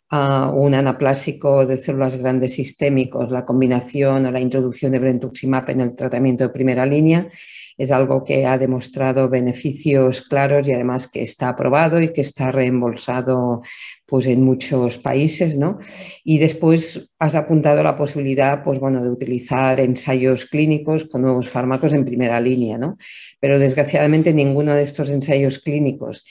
ah, 0.10 0.52
un 0.54 0.74
anaplásico 0.74 1.66
de 1.66 1.78
células 1.78 2.18
grandes 2.18 2.54
sistémicos, 2.54 3.32
la 3.32 3.46
combinación 3.46 4.26
o 4.26 4.32
la 4.32 4.40
introducción 4.40 4.92
de 4.92 5.00
brentuximab 5.00 5.70
en 5.70 5.82
el 5.82 5.96
tratamiento 5.96 6.44
de 6.44 6.50
primera 6.50 6.86
línea 6.86 7.30
es 7.78 7.92
algo 7.92 8.24
que 8.24 8.46
ha 8.46 8.58
demostrado 8.58 9.30
beneficios 9.30 10.22
claros 10.22 10.68
y 10.68 10.74
además 10.74 11.08
que 11.08 11.22
está 11.22 11.50
aprobado 11.50 12.02
y 12.02 12.14
que 12.14 12.22
está 12.22 12.52
reembolsado 12.52 13.62
pues, 14.06 14.28
en 14.28 14.44
muchos 14.44 14.98
países. 14.98 15.58
¿no? 15.58 15.78
Y 16.24 16.38
después 16.38 17.10
has 17.20 17.36
apuntado 17.36 17.84
la 17.84 17.98
posibilidad 17.98 18.64
pues, 18.64 18.80
bueno, 18.80 19.04
de 19.04 19.10
utilizar 19.10 19.80
ensayos 19.80 20.46
clínicos 20.46 21.06
con 21.06 21.22
nuevos 21.22 21.50
fármacos 21.50 21.94
en 21.94 22.06
primera 22.06 22.40
línea, 22.40 22.78
¿no? 22.78 22.98
pero 23.40 23.60
desgraciadamente 23.60 24.34
ninguno 24.34 24.74
de 24.74 24.84
estos 24.84 25.10
ensayos 25.10 25.60
clínicos 25.60 26.26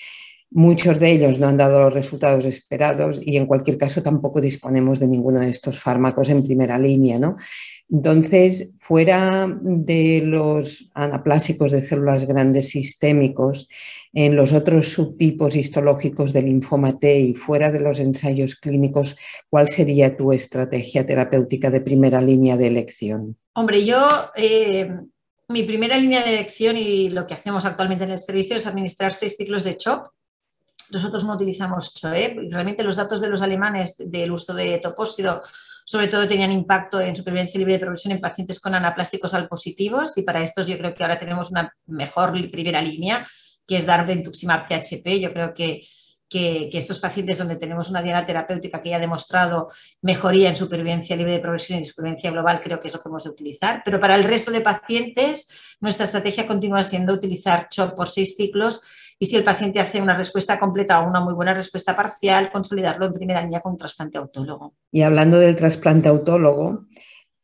Muchos 0.55 1.01
de 1.01 1.13
ellos 1.13 1.39
no 1.39 1.49
han 1.49 1.57
dado 1.57 1.81
los 1.81 1.95
resultados 1.95 2.45
esperados 2.45 3.19
y 3.25 3.39
en 3.39 3.47
cualquier 3.47 3.79
caso 3.79 4.03
tampoco 4.03 4.39
disponemos 4.39 5.01
de 5.01 5.09
ninguno 5.09 5.41
de 5.41 5.49
estos 5.49 5.79
fármacos 5.79 6.29
en 6.29 6.45
primera 6.45 6.79
línea. 6.79 7.19
¿no? 7.19 7.37
Entonces, 7.93 8.73
fuera 8.81 9.47
de 9.61 10.23
los 10.25 10.91
anaplásicos 10.95 11.73
de 11.73 11.83
células 11.83 12.25
grandes 12.27 12.71
sistémicos, 12.71 13.69
en 14.15 14.35
los 14.35 14.55
otros 14.55 14.89
subtipos 14.89 15.55
histológicos 15.55 16.33
del 16.33 16.47
linfoma 16.47 16.99
T 16.99 17.21
y 17.21 17.35
fuera 17.35 17.71
de 17.71 17.81
los 17.81 17.99
ensayos 17.99 18.57
clínicos, 18.57 19.17
¿cuál 19.51 19.69
sería 19.69 20.17
tu 20.17 20.33
estrategia 20.33 21.05
terapéutica 21.05 21.71
de 21.71 21.83
primera 21.83 22.23
línea 22.23 22.57
de 22.57 22.69
elección? 22.69 23.37
Hombre, 23.53 23.85
yo, 23.85 24.09
eh, 24.37 24.91
mi 25.49 25.63
primera 25.65 25.99
línea 25.99 26.25
de 26.25 26.33
elección 26.33 26.79
y 26.79 27.11
lo 27.11 27.27
que 27.27 27.35
hacemos 27.35 27.67
actualmente 27.67 28.05
en 28.05 28.13
el 28.13 28.19
servicio 28.19 28.57
es 28.57 28.67
administrar 28.67 29.13
seis 29.13 29.37
ciclos 29.37 29.65
de 29.65 29.77
CHOP. 29.77 30.07
Nosotros 30.91 31.25
no 31.25 31.35
utilizamos 31.35 31.93
CHOEP. 31.93 32.51
Realmente 32.51 32.85
los 32.85 32.97
datos 32.97 33.21
de 33.21 33.29
los 33.29 33.43
alemanes 33.43 33.97
del 33.99 34.33
uso 34.33 34.55
de 34.55 34.79
topósido 34.79 35.43
sobre 35.85 36.09
todo 36.09 36.29
tenían 36.29 36.53
impacto 36.53 37.01
en 37.01 37.17
supervivencia 37.17 37.59
libre 37.59 37.75
de 37.75 37.81
progresión 37.81 38.13
en 38.13 38.21
pacientes 38.21 38.61
con 38.61 38.75
anaplásticos 38.75 39.35
al 39.35 39.49
positivos 39.49 40.17
y 40.17 40.23
para 40.23 40.43
estos 40.43 40.67
yo 40.67 40.79
creo 40.79 40.95
que 40.95 41.03
ahora 41.03 41.19
tenemos 41.19 41.51
una 41.51 41.73
mejor 41.87 42.33
primera 42.51 42.81
línea 42.81 43.27
que 43.67 43.77
es 43.77 43.87
dar 43.87 44.05
brentuximab 44.05 44.67
CHP. 44.67 45.21
Yo 45.21 45.33
creo 45.33 45.55
que, 45.55 45.83
que, 46.29 46.71
estos 46.73 46.99
pacientes 46.99 47.39
donde 47.39 47.57
tenemos 47.57 47.91
una 47.91 48.03
diana 48.03 48.25
terapéutica 48.25 48.83
que 48.83 48.91
ya 48.91 48.97
ha 48.97 49.01
demostrado 49.01 49.69
mejoría 50.01 50.49
en 50.49 50.57
supervivencia 50.57 51.15
libre 51.15 51.33
de 51.33 51.39
progresión 51.39 51.81
y 51.81 51.85
supervivencia 51.85 52.31
global, 52.31 52.61
creo 52.63 52.81
que 52.81 52.89
es 52.89 52.95
lo 52.95 53.01
que 53.01 53.09
hemos 53.09 53.25
de 53.25 53.31
utilizar. 53.31 53.83
Pero 53.85 54.01
para 54.01 54.17
el 54.17 54.25
resto 54.25 54.51
de 54.51 54.63
pacientes, 54.63 55.77
nuestra 55.81 56.07
estrategia 56.07 56.47
continúa 56.47 56.83
siendo 56.83 57.13
utilizar 57.13 57.69
CHOP 57.69 57.95
por 57.95 58.09
seis 58.09 58.37
ciclos 58.37 58.81
y 59.23 59.27
si 59.27 59.37
el 59.37 59.45
paciente 59.45 59.79
hace 59.79 60.03
una 60.03 60.17
respuesta 60.17 60.59
completa 60.59 61.01
o 61.01 61.09
una 61.09 61.21
muy 61.21 61.33
buena 61.33 61.55
respuesta 61.55 61.95
parcial, 61.95 62.51
consolidarlo 62.51 63.07
en 63.07 63.13
primera 63.13 63.41
línea 63.41 63.61
con 63.61 63.77
trasplante 63.77 64.19
autólogo. 64.19 64.75
Y 64.91 65.03
hablando 65.03 65.39
del 65.39 65.55
trasplante 65.55 66.09
autólogo, 66.09 66.87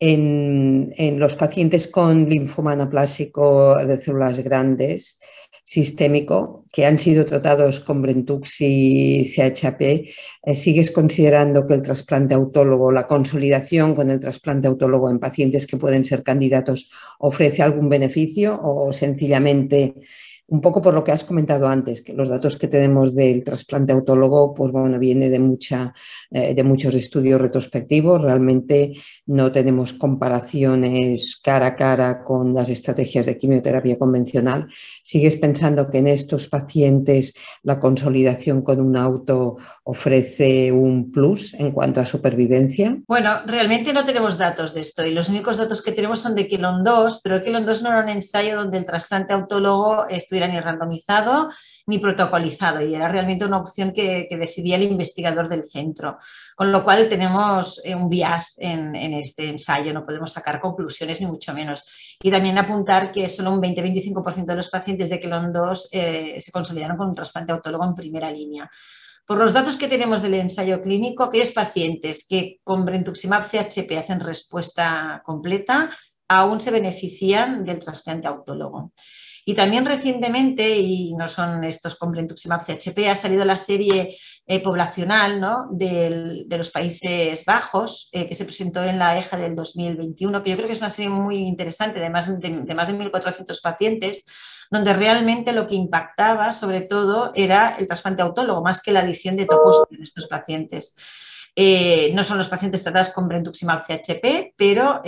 en, 0.00 0.92
los 1.20 1.36
pacientes 1.36 1.86
con 1.86 2.28
linfoma 2.28 2.72
anaplásico 2.72 3.76
de 3.76 3.96
células 3.96 4.40
grandes 4.40 5.20
sistémico 5.62 6.64
que 6.72 6.84
han 6.84 6.98
sido 6.98 7.24
tratados 7.24 7.78
con 7.78 8.02
Brentuxi 8.02 9.20
y 9.20 9.24
CHP, 9.26 9.82
eh, 9.82 10.54
¿sigues 10.56 10.90
considerando 10.90 11.64
que 11.64 11.74
el 11.74 11.82
trasplante 11.82 12.34
autólogo, 12.34 12.90
la 12.90 13.06
consolidación 13.06 13.94
con 13.94 14.10
el 14.10 14.18
trasplante 14.18 14.66
autólogo 14.66 15.10
en 15.10 15.20
pacientes 15.20 15.66
que 15.66 15.76
pueden 15.76 16.04
ser 16.04 16.24
candidatos 16.24 16.90
ofrece 17.20 17.62
algún 17.62 17.88
beneficio 17.88 18.58
o 18.60 18.92
sencillamente 18.92 19.94
un 20.48 20.60
poco 20.62 20.80
por 20.80 20.94
lo 20.94 21.04
que 21.04 21.12
has 21.12 21.24
comentado 21.24 21.68
antes, 21.68 22.00
que 22.00 22.14
los 22.14 22.28
datos 22.28 22.56
que 22.56 22.68
tenemos 22.68 23.14
del 23.14 23.44
trasplante 23.44 23.92
autólogo, 23.92 24.54
pues 24.54 24.72
bueno, 24.72 24.98
viene 24.98 25.28
de, 25.28 25.38
mucha, 25.38 25.92
eh, 26.30 26.54
de 26.54 26.64
muchos 26.64 26.94
estudios 26.94 27.40
retrospectivos. 27.40 28.22
Realmente 28.22 28.94
no 29.26 29.52
tenemos 29.52 29.92
comparaciones 29.92 31.38
cara 31.42 31.66
a 31.66 31.76
cara 31.76 32.24
con 32.24 32.54
las 32.54 32.70
estrategias 32.70 33.26
de 33.26 33.36
quimioterapia 33.36 33.98
convencional. 33.98 34.68
¿Sigues 35.02 35.36
pensando 35.36 35.90
que 35.90 35.98
en 35.98 36.08
estos 36.08 36.48
pacientes 36.48 37.34
la 37.62 37.78
consolidación 37.78 38.62
con 38.62 38.80
un 38.80 38.96
auto 38.96 39.58
ofrece 39.84 40.72
un 40.72 41.10
plus 41.10 41.52
en 41.54 41.72
cuanto 41.72 42.00
a 42.00 42.06
supervivencia? 42.06 42.98
Bueno, 43.06 43.42
realmente 43.44 43.92
no 43.92 44.04
tenemos 44.04 44.38
datos 44.38 44.72
de 44.72 44.80
esto 44.80 45.04
y 45.04 45.12
los 45.12 45.28
únicos 45.28 45.58
datos 45.58 45.82
que 45.82 45.92
tenemos 45.92 46.20
son 46.20 46.34
de 46.34 46.48
Quelon 46.48 46.82
2, 46.82 47.20
pero 47.22 47.42
Quelon 47.42 47.66
2 47.66 47.82
no 47.82 47.90
era 47.90 48.02
un 48.02 48.08
ensayo 48.08 48.56
donde 48.56 48.78
el 48.78 48.86
trasplante 48.86 49.34
autólogo 49.34 50.06
ni 50.46 50.60
randomizado 50.60 51.48
ni 51.86 51.98
protocolizado 51.98 52.82
y 52.82 52.94
era 52.94 53.08
realmente 53.08 53.44
una 53.44 53.56
opción 53.56 53.92
que, 53.92 54.28
decidía 54.30 54.76
el 54.76 54.82
investigador 54.82 55.48
del 55.48 55.64
centro. 55.64 56.18
Con 56.54 56.70
lo 56.70 56.84
cual 56.84 57.08
tenemos 57.08 57.80
eh, 57.82 57.94
un 57.94 58.08
bias 58.08 58.56
en, 58.58 58.94
este 58.94 59.48
ensayo, 59.48 59.92
no 59.92 60.04
podemos 60.04 60.32
sacar 60.32 60.60
conclusiones 60.60 61.20
ni 61.20 61.26
mucho 61.26 61.52
menos. 61.54 62.16
Y 62.22 62.30
también 62.30 62.58
apuntar 62.58 63.10
que 63.10 63.28
solo 63.28 63.52
un 63.52 63.62
20-25% 63.62 64.44
de 64.44 64.56
los 64.56 64.68
pacientes 64.68 65.08
de 65.08 65.18
Quelon 65.18 65.52
2 65.52 65.88
eh, 65.92 66.36
se 66.40 66.52
consolidaron 66.52 66.96
con 66.96 67.08
un 67.08 67.14
trasplante 67.14 67.52
autólogo 67.52 67.84
en 67.84 67.94
primera 67.94 68.30
línea. 68.30 68.70
Por 69.26 69.38
los 69.38 69.52
datos 69.52 69.76
que 69.76 69.88
tenemos 69.88 70.22
del 70.22 70.34
ensayo 70.34 70.82
clínico, 70.82 71.24
aquellos 71.24 71.52
pacientes 71.52 72.26
que 72.26 72.60
con 72.64 72.84
brentuximab 72.84 73.44
CHP 73.44 73.98
hacen 73.98 74.20
respuesta 74.20 75.22
completa 75.24 75.90
aún 76.28 76.60
se 76.60 76.70
benefician 76.70 77.64
del 77.64 77.78
trasplante 77.78 78.28
autólogo. 78.28 78.92
Y 79.48 79.54
también 79.54 79.86
recientemente, 79.86 80.76
y 80.76 81.14
no 81.14 81.26
son 81.26 81.64
estos 81.64 81.94
con 81.94 82.12
Brentuximab 82.12 82.66
CHP, 82.66 83.08
ha 83.08 83.14
salido 83.14 83.46
la 83.46 83.56
serie 83.56 84.14
eh, 84.46 84.60
poblacional 84.60 85.40
de 85.70 86.46
los 86.50 86.68
Países 86.68 87.46
Bajos, 87.46 88.10
eh, 88.12 88.28
que 88.28 88.34
se 88.34 88.44
presentó 88.44 88.84
en 88.84 88.98
la 88.98 89.16
EJA 89.16 89.38
del 89.38 89.56
2021, 89.56 90.42
que 90.42 90.50
yo 90.50 90.56
creo 90.56 90.66
que 90.66 90.74
es 90.74 90.80
una 90.80 90.90
serie 90.90 91.08
muy 91.08 91.36
interesante, 91.36 91.98
de 91.98 92.10
más 92.10 92.26
de, 92.38 92.74
más 92.74 92.88
de 92.88 92.94
1.400 92.98 93.62
pacientes, 93.62 94.26
donde 94.70 94.92
realmente 94.92 95.54
lo 95.54 95.66
que 95.66 95.76
impactaba 95.76 96.52
sobre 96.52 96.82
todo 96.82 97.32
era 97.34 97.74
el 97.78 97.86
trasplante 97.86 98.20
autólogo, 98.20 98.62
más 98.62 98.82
que 98.82 98.92
la 98.92 99.00
adición 99.00 99.34
de 99.34 99.46
topos 99.46 99.84
en 99.90 100.02
estos 100.02 100.26
pacientes. 100.26 100.94
Eh, 101.56 102.12
no 102.14 102.22
son 102.22 102.36
los 102.36 102.50
pacientes 102.50 102.82
tratados 102.82 103.08
con 103.14 103.26
Brentuximab 103.26 103.82
CHP, 103.82 104.52
pero 104.58 105.00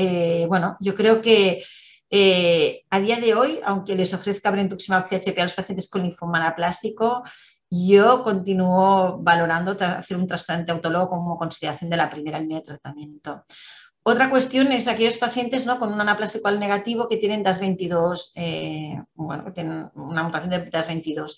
bueno, 0.49 0.78
yo 0.80 0.94
creo 0.94 1.20
que 1.20 1.62
eh, 2.10 2.84
a 2.90 3.00
día 3.00 3.16
de 3.16 3.34
hoy, 3.34 3.60
aunque 3.64 3.94
les 3.94 4.12
ofrezca 4.12 4.50
brentuximab 4.50 5.06
CHP 5.08 5.38
a 5.38 5.44
los 5.44 5.54
pacientes 5.54 5.88
con 5.88 6.02
linfoma 6.02 6.38
anaplásico, 6.38 7.22
yo 7.70 8.22
continúo 8.24 9.18
valorando 9.20 9.76
hacer 9.78 10.16
un 10.16 10.26
trasplante 10.26 10.72
autólogo 10.72 11.10
como 11.10 11.38
consolidación 11.38 11.88
de 11.88 11.96
la 11.96 12.10
primera 12.10 12.40
línea 12.40 12.58
de 12.58 12.64
tratamiento. 12.64 13.44
Otra 14.02 14.28
cuestión 14.28 14.72
es 14.72 14.88
aquellos 14.88 15.18
pacientes 15.18 15.66
¿no? 15.66 15.78
con 15.78 15.92
un 15.92 16.00
anaplásico 16.00 16.48
al 16.48 16.58
negativo 16.58 17.06
que 17.06 17.18
tienen 17.18 17.44
DAS22, 17.44 18.32
eh, 18.34 19.00
bueno, 19.14 19.44
que 19.44 19.52
tienen 19.52 19.90
una 19.94 20.22
mutación 20.22 20.50
de 20.50 20.70
DAS22. 20.70 21.36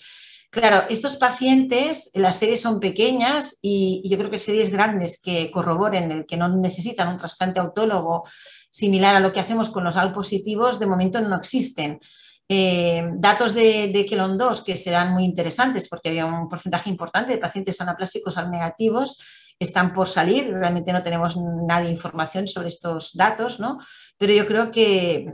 Claro, 0.53 0.85
estos 0.91 1.17
pacientes, 1.17 2.11
las 2.13 2.39
series 2.39 2.61
son 2.61 2.79
pequeñas 2.79 3.59
y, 3.63 4.03
yo 4.05 4.19
creo 4.19 4.31
que 4.31 4.37
series 4.37 4.71
grandes 4.71 5.19
que 5.19 5.51
corroboren 5.51 6.13
el 6.13 6.27
que 6.27 6.37
no 6.37 6.47
necesitan 6.47 7.09
un 7.09 7.17
trasplante 7.17 7.59
autólogo 7.59 8.29
similar 8.69 9.17
a 9.17 9.21
lo 9.21 9.33
que 9.33 9.41
hacemos 9.41 9.71
con 9.71 9.83
los 9.83 9.97
AL 9.97 10.13
positivos, 10.13 10.79
de 10.79 10.85
momento 10.85 11.23
no 11.23 11.37
existen. 11.37 12.01
Eh, 12.47 13.03
datos 13.15 13.55
de, 13.55 13.91
de 13.95 14.05
Quelon 14.05 14.37
2 14.37 14.63
que 14.63 14.77
se 14.77 14.91
dan 14.91 15.15
muy 15.15 15.25
interesantes 15.25 15.89
porque 15.89 16.11
había 16.11 16.27
un 16.27 16.51
porcentaje 16.51 16.91
importante 16.91 17.33
de 17.33 17.39
pacientes 17.39 17.81
anaplásicos 17.81 18.37
al 18.37 18.51
negativos 18.51 19.17
están 19.59 19.95
por 19.95 20.09
salir, 20.09 20.53
realmente 20.53 20.93
no 20.93 21.03
tenemos 21.03 21.37
nada 21.37 21.83
de 21.83 21.91
información 21.91 22.47
sobre 22.49 22.69
estos 22.69 23.15
datos, 23.15 23.61
¿no? 23.61 23.79
pero 24.19 24.33
yo 24.33 24.47
creo 24.47 24.71
que, 24.71 25.33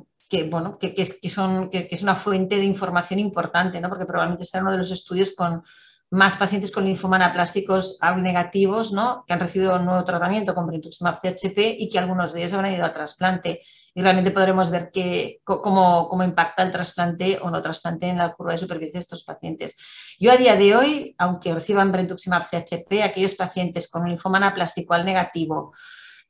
bueno, 0.51 0.79
que, 0.79 1.05
son, 1.31 1.71
que, 1.71 1.89
es 1.91 2.03
una 2.03 2.17
fuente 2.17 2.57
de 2.57 2.65
información 2.65 3.19
importante, 3.19 3.81
¿no? 3.81 3.89
porque 3.89 4.07
probablemente 4.07 4.45
será 4.45 4.63
uno 4.63 4.73
de 4.73 4.79
los 4.79 4.91
estudios 4.91 5.35
con, 5.37 5.63
más 6.11 6.37
pacientes 6.37 6.73
con 6.73 6.85
linfoma 6.85 7.17
anaplásicos 7.17 7.99
negativos, 8.17 8.93
¿no? 8.93 9.25
que 9.27 9.35
han 9.35 9.41
recibido 9.41 9.77
un 9.77 9.85
nuevo 9.85 10.05
tratamiento 10.05 10.55
con 10.55 10.67
brentuximab 10.67 11.21
CHP 11.21 11.59
y 11.79 11.89
que 11.91 11.99
algunos 11.99 12.33
de 12.33 12.41
ellos 12.41 12.55
habrán 12.55 12.73
ido 12.73 12.85
a 12.85 12.93
trasplante. 12.93 13.61
Y 13.95 14.01
realmente 14.01 14.31
podremos 14.31 14.71
ver 14.71 14.91
que, 14.91 15.41
cómo, 15.45 16.09
cómo 16.09 16.25
impacta 16.25 16.63
el 16.63 16.73
trasplante 16.73 17.39
o 17.43 17.51
no 17.51 17.61
trasplante 17.61 18.09
en 18.09 18.19
la 18.19 18.33
curva 18.33 18.53
de 18.53 18.59
supervivencia 18.59 18.99
de 18.99 19.03
estos 19.03 19.25
pacientes. 19.25 19.77
Yo 20.19 20.33
a 20.33 20.37
día 20.37 20.57
de 20.57 20.77
hoy, 20.77 21.15
aunque 21.19 21.53
reciban 21.53 21.93
brentuximab 21.93 22.45
CHP, 22.49 23.03
aquellos 23.03 23.35
pacientes 23.35 23.91
con 23.91 24.09
linfoma 24.09 24.39
anaplásico 24.39 24.95
al 24.95 25.05
negativo 25.05 25.75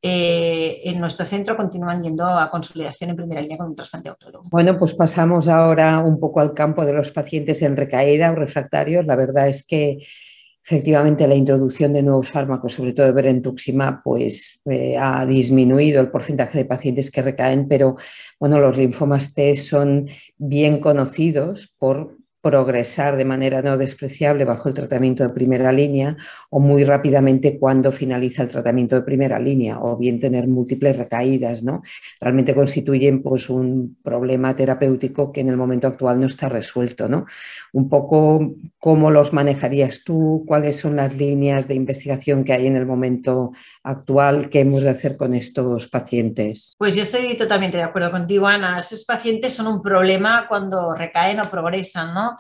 eh, 0.01 0.81
en 0.85 1.01
nuestro 1.01 1.27
centro 1.27 1.57
continúan 1.57 2.03
yendo 2.03 2.25
a 2.25 2.51
consolidación 2.51 3.11
en 3.11 3.17
primera 3.17 3.41
línea 3.41 3.59
con 3.59 3.69
un 3.69 3.77
trasplante 3.77 4.09
autólogo. 4.09 4.45
Bueno, 4.49 4.79
pues 4.79 4.95
pasamos 4.95 5.49
ahora 5.49 5.99
un 5.99 6.21
poco 6.21 6.41
al 6.41 6.55
campo 6.55 6.85
de 6.85 6.93
los 6.93 7.11
pacientes 7.11 7.63
en 7.63 7.77
recaída 7.77 8.31
o 8.31 8.37
refractarios. 8.37 9.05
La 9.07 9.17
verdad 9.17 9.49
es 9.49 9.67
que 9.67 9.99
efectivamente 10.65 11.27
la 11.27 11.35
introducción 11.35 11.95
de 11.95 12.03
nuevos 12.03 12.29
fármacos, 12.29 12.75
sobre 12.75 12.93
todo 12.93 13.07
de 13.07 13.13
Brentuximab, 13.13 14.03
pues 14.05 14.61
eh, 14.67 14.97
ha 14.99 15.25
disminuido 15.25 16.01
el 16.01 16.11
porcentaje 16.11 16.59
de 16.59 16.65
pacientes 16.67 17.11
que 17.11 17.23
recaen, 17.23 17.67
pero 17.67 17.97
bueno, 18.39 18.61
los 18.61 18.77
linfomas 18.77 19.33
T 19.33 19.55
son 19.55 20.07
bien 20.37 20.79
conocidos 20.79 21.73
por 21.79 22.18
progresar 22.49 23.19
de 23.19 23.27
manera 23.27 23.61
no 23.61 23.77
despreciable 23.77 24.47
bajo 24.47 24.71
el 24.71 24.75
tratamiento 24.75 25.23
de 25.23 25.29
primera 25.29 25.71
línea 25.71 26.17
o 26.49 26.61
muy 26.61 26.83
rápidamente 26.83 27.59
cuando 27.59 27.93
finaliza 27.93 28.43
el 28.43 28.49
tratamiento 28.49 28.95
de 28.95 29.03
primera 29.03 29.39
línea 29.39 29.79
o 29.79 29.99
bien 29.99 30.19
tener 30.19 30.49
múltiples 30.49 30.97
recaídas. 30.97 31.63
¿no? 31.63 31.83
Realmente 32.19 32.55
constituyen 32.55 33.23
pues, 33.23 33.51
un 33.51 33.99
problema 34.03 34.57
terapéutico 34.57 35.31
que 35.31 35.43
en 35.43 35.51
el 35.51 35.59
momento 35.59 35.89
actual 35.89 36.19
no 36.21 36.27
está 36.27 36.49
resuelto. 36.49 37.07
¿no? 37.07 37.27
Un 37.75 37.91
poco 37.91 38.55
cómo 38.79 39.11
los 39.11 39.35
manejarías 39.35 40.01
tú, 40.03 40.45
cuáles 40.47 40.79
son 40.79 40.97
las 40.97 41.19
líneas 41.19 41.69
de 41.69 41.75
investigación 41.75 42.45
que 42.45 42.55
hay 42.55 42.67
en 42.67 42.77
el 42.77 42.87
momento 42.87 43.53
actual, 43.83 44.49
qué 44.49 44.61
hemos 44.61 44.85
de 44.85 44.89
hacer 44.89 45.19
con 45.19 45.35
estos 45.35 45.87
pacientes. 45.89 46.73
Pues 46.79 46.97
yo 46.97 47.03
estoy 47.03 47.37
totalmente 47.37 47.77
de 47.77 47.83
acuerdo 47.83 48.11
contigo, 48.11 48.47
Ana. 48.47 48.79
Estos 48.79 49.05
pacientes 49.05 49.53
son 49.53 49.67
un 49.67 49.83
problema 49.83 50.47
cuando 50.49 50.95
recaen 50.95 51.41
o 51.41 51.51
progresan, 51.51 52.15
¿no? 52.15 52.38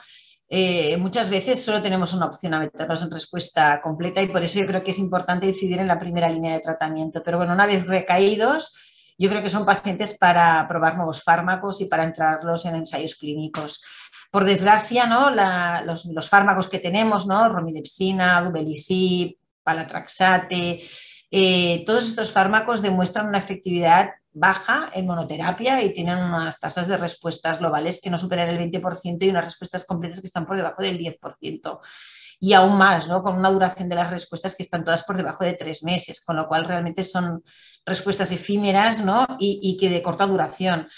Eh, 0.50 0.96
muchas 0.96 1.28
veces 1.28 1.62
solo 1.62 1.82
tenemos 1.82 2.14
una 2.14 2.26
opción 2.26 2.54
a 2.54 2.60
meternos 2.60 3.02
en 3.02 3.10
respuesta 3.10 3.80
completa 3.82 4.22
y 4.22 4.28
por 4.28 4.42
eso 4.42 4.58
yo 4.58 4.66
creo 4.66 4.82
que 4.82 4.92
es 4.92 4.98
importante 4.98 5.46
decidir 5.46 5.78
en 5.78 5.88
la 5.88 5.98
primera 5.98 6.28
línea 6.28 6.54
de 6.54 6.60
tratamiento. 6.60 7.22
Pero 7.22 7.36
bueno, 7.36 7.52
una 7.52 7.66
vez 7.66 7.86
recaídos, 7.86 8.74
yo 9.18 9.28
creo 9.28 9.42
que 9.42 9.50
son 9.50 9.66
pacientes 9.66 10.16
para 10.16 10.66
probar 10.66 10.96
nuevos 10.96 11.22
fármacos 11.22 11.80
y 11.80 11.86
para 11.86 12.04
entrarlos 12.04 12.64
en 12.64 12.76
ensayos 12.76 13.16
clínicos. 13.16 13.82
Por 14.30 14.44
desgracia, 14.44 15.06
¿no? 15.06 15.30
los, 15.30 16.28
fármacos 16.28 16.68
que 16.68 16.78
tenemos, 16.78 17.26
¿no? 17.26 17.48
romidepsina, 17.48 18.40
lubelisib, 18.40 19.36
palatraxate, 19.62 20.80
eh, 21.30 21.84
todos 21.84 22.06
estos 22.06 22.32
fármacos 22.32 22.80
demuestran 22.80 23.26
una 23.26 23.38
efectividad 23.38 24.10
baja 24.38 24.90
en 24.94 25.06
monoterapia 25.06 25.82
y 25.82 25.92
tienen 25.92 26.18
unas 26.18 26.58
tasas 26.58 26.88
de 26.88 26.96
respuestas 26.96 27.58
globales 27.58 28.00
que 28.02 28.10
no 28.10 28.18
superan 28.18 28.48
el 28.48 28.58
20% 28.58 29.18
y 29.20 29.30
unas 29.30 29.44
respuestas 29.44 29.84
completas 29.84 30.20
que 30.20 30.26
están 30.26 30.46
por 30.46 30.56
debajo 30.56 30.82
del 30.82 30.98
10%. 30.98 31.80
Y 32.40 32.52
aún 32.52 32.78
más, 32.78 33.08
¿no? 33.08 33.22
con 33.22 33.36
una 33.36 33.50
duración 33.50 33.88
de 33.88 33.96
las 33.96 34.10
respuestas 34.10 34.54
que 34.54 34.62
están 34.62 34.84
todas 34.84 35.02
por 35.02 35.16
debajo 35.16 35.44
de 35.44 35.54
tres 35.54 35.82
meses, 35.82 36.20
con 36.20 36.36
lo 36.36 36.46
cual 36.46 36.64
realmente 36.66 37.02
son 37.02 37.42
respuestas 37.84 38.30
efímeras 38.30 39.04
¿no? 39.04 39.26
y, 39.40 39.58
y 39.62 39.76
que 39.76 39.90
de 39.90 40.02
corta 40.02 40.26
duración 40.26 40.88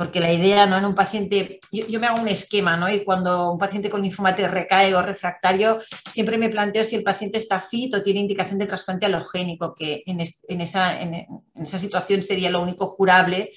porque 0.00 0.18
la 0.18 0.32
idea 0.32 0.64
¿no? 0.64 0.78
en 0.78 0.86
un 0.86 0.94
paciente, 0.94 1.60
yo, 1.70 2.00
me 2.00 2.06
hago 2.06 2.22
un 2.22 2.28
esquema, 2.28 2.74
¿no? 2.74 2.88
Y 2.88 3.04
cuando 3.04 3.52
un 3.52 3.58
paciente 3.58 3.90
con 3.90 4.00
linfoma 4.00 4.34
T 4.34 4.48
recae 4.48 4.94
o 4.94 5.02
refractario, 5.02 5.78
siempre 6.08 6.38
me 6.38 6.48
planteo 6.48 6.84
si 6.84 6.96
el 6.96 7.02
paciente 7.02 7.36
está 7.36 7.60
fit 7.60 7.92
o 7.92 8.02
tiene 8.02 8.20
indicación 8.20 8.58
de 8.58 8.64
trasplante 8.64 9.04
alogénico, 9.04 9.74
que 9.74 10.02
en, 10.06 10.20
esa, 10.20 10.98
en, 10.98 11.26
esa, 11.54 11.76
situación 11.76 12.22
sería 12.22 12.48
lo 12.48 12.62
único 12.62 12.96
curable 12.96 13.52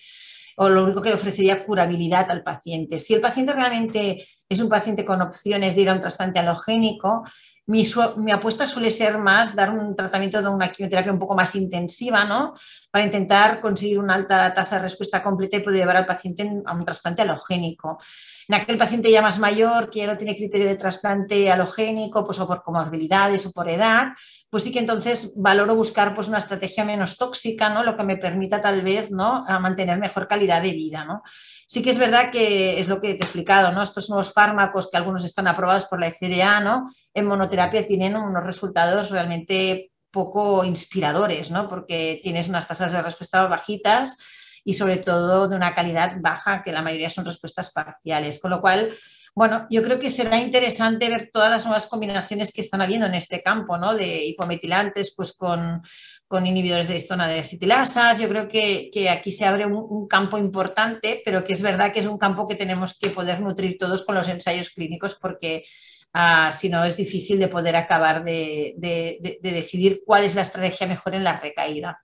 o 0.57 0.67
lo 0.67 0.83
único 0.83 1.01
que 1.01 1.07
le 1.07 1.15
ofrecería 1.15 1.65
curabilidad 1.65 2.29
al 2.29 2.43
paciente. 2.43 2.99
Si 2.99 3.13
el 3.13 3.21
paciente 3.21 3.53
realmente 3.53 4.27
es 4.49 4.59
un 4.59 4.67
paciente 4.67 5.05
con 5.05 5.21
opciones 5.21 5.75
de 5.75 5.83
ir 5.83 5.89
a 5.91 5.93
un 5.93 6.01
trasplante 6.01 6.39
alogénico, 6.39 7.23
mi, 7.65 8.31
apuesta 8.31 8.65
suele 8.65 8.89
ser 8.89 9.17
más 9.17 9.55
dar 9.55 9.69
un 9.69 9.95
tratamiento 9.95 10.41
de 10.41 10.49
una 10.49 10.69
quimioterapia 10.69 11.13
un 11.13 11.19
poco 11.19 11.33
más 11.33 11.55
intensiva, 11.55 12.25
¿no? 12.25 12.55
Para 12.91 13.05
intentar 13.05 13.61
conseguir 13.61 13.99
una 13.99 14.15
alta 14.15 14.53
tasa 14.53 14.75
de 14.75 14.81
respuesta 14.81 15.23
completa 15.23 15.57
y 15.57 15.61
poder 15.61 15.79
llevar 15.79 15.95
al 15.95 16.05
paciente 16.05 16.61
a 16.65 16.73
un 16.73 16.83
trasplante 16.83 17.21
alogénico. 17.21 17.99
En 18.49 18.55
aquel 18.55 18.77
paciente 18.77 19.09
ya 19.09 19.21
más 19.21 19.39
mayor, 19.39 19.89
que 19.89 19.99
ya 19.99 20.07
no 20.07 20.17
tiene 20.17 20.35
criterio 20.35 20.67
de 20.67 20.75
trasplante 20.75 21.49
alogénico, 21.49 22.25
pues 22.25 22.37
o 22.39 22.47
por 22.47 22.63
comorbilidades 22.63 23.45
o 23.45 23.51
por 23.53 23.69
edad, 23.69 24.09
pues 24.49 24.63
sí 24.63 24.71
que 24.73 24.79
entonces 24.79 25.35
valoro 25.37 25.73
buscar 25.73 26.13
pues 26.13 26.27
una 26.27 26.39
estrategia 26.39 26.83
menos 26.83 27.17
tóxica, 27.17 27.69
¿no? 27.69 27.83
Lo 27.83 27.95
que 27.95 28.03
me 28.03 28.17
permita 28.17 28.59
tal 28.59 28.81
vez, 28.81 29.09
¿no? 29.09 29.45
A 29.47 29.59
mantener 29.59 29.97
mejor 29.99 30.27
calidad 30.27 30.61
de 30.61 30.71
vida, 30.71 31.05
¿no? 31.05 31.23
Sí 31.73 31.81
que 31.81 31.89
es 31.89 31.97
verdad 31.97 32.29
que 32.29 32.79
es 32.79 32.87
lo 32.87 33.01
que 33.01 33.15
te 33.15 33.23
he 33.23 33.25
explicado, 33.25 33.71
¿no? 33.71 33.81
Estos 33.81 34.07
nuevos 34.07 34.31
fármacos 34.31 34.91
que 34.91 34.97
algunos 34.97 35.25
están 35.25 35.47
aprobados 35.47 35.85
por 35.85 35.99
la 35.99 36.11
FDA, 36.11 36.59
¿no? 36.59 36.85
En 37.15 37.25
monoterapia 37.25 37.87
tienen 37.87 38.15
unos 38.15 38.43
resultados 38.43 39.09
realmente 39.09 39.89
poco 40.11 40.63
inspiradores, 40.63 41.49
¿no? 41.49 41.67
Porque 41.67 42.19
tienes 42.21 42.47
unas 42.47 42.67
tasas 42.67 42.91
de 42.91 43.01
respuesta 43.01 43.41
bajitas 43.47 44.19
y 44.63 44.75
sobre 44.75 44.97
todo 44.97 45.47
de 45.47 45.55
una 45.55 45.73
calidad 45.73 46.17
baja, 46.19 46.61
que 46.61 46.71
la 46.71 46.83
mayoría 46.83 47.09
son 47.09 47.25
respuestas 47.25 47.71
parciales. 47.71 48.37
Con 48.37 48.51
lo 48.51 48.61
cual, 48.61 48.93
bueno, 49.35 49.67
yo 49.69 49.81
creo 49.81 49.99
que 49.99 50.09
será 50.09 50.37
interesante 50.37 51.09
ver 51.09 51.29
todas 51.31 51.49
las 51.49 51.65
nuevas 51.65 51.87
combinaciones 51.87 52.51
que 52.53 52.61
están 52.61 52.81
habiendo 52.81 53.07
en 53.07 53.15
este 53.15 53.41
campo, 53.41 53.77
¿no? 53.77 53.95
De 53.95 54.25
hipometilantes, 54.25 55.13
pues 55.15 55.35
con 55.35 55.81
con 56.33 56.47
inhibidores 56.47 56.87
de 56.87 56.95
histona 56.95 57.27
de 57.27 57.41
acetilasas. 57.41 58.19
Yo 58.19 58.27
creo 58.27 58.47
que, 58.47 58.89
aquí 59.07 59.31
se 59.31 59.45
abre 59.45 59.67
un, 59.67 60.07
campo 60.07 60.39
importante, 60.39 61.21
pero 61.23 61.43
que 61.43 61.53
es 61.53 61.61
verdad 61.61 61.93
que 61.93 61.99
es 61.99 62.07
un 62.07 62.17
campo 62.17 62.47
que 62.47 62.55
tenemos 62.55 62.97
que 62.97 63.11
poder 63.11 63.39
nutrir 63.39 63.77
todos 63.77 64.03
con 64.03 64.15
los 64.15 64.27
ensayos 64.27 64.71
clínicos 64.71 65.13
porque 65.13 65.63
ah, 66.11 66.51
si 66.51 66.69
no 66.69 66.83
es 66.85 66.97
difícil 66.97 67.37
de 67.37 67.49
poder 67.49 67.75
acabar 67.75 68.23
de, 68.23 68.73
decidir 69.43 70.01
cuál 70.03 70.23
es 70.23 70.33
la 70.33 70.41
estrategia 70.41 70.87
mejor 70.87 71.13
en 71.13 71.23
la 71.23 71.39
recaída. 71.39 71.99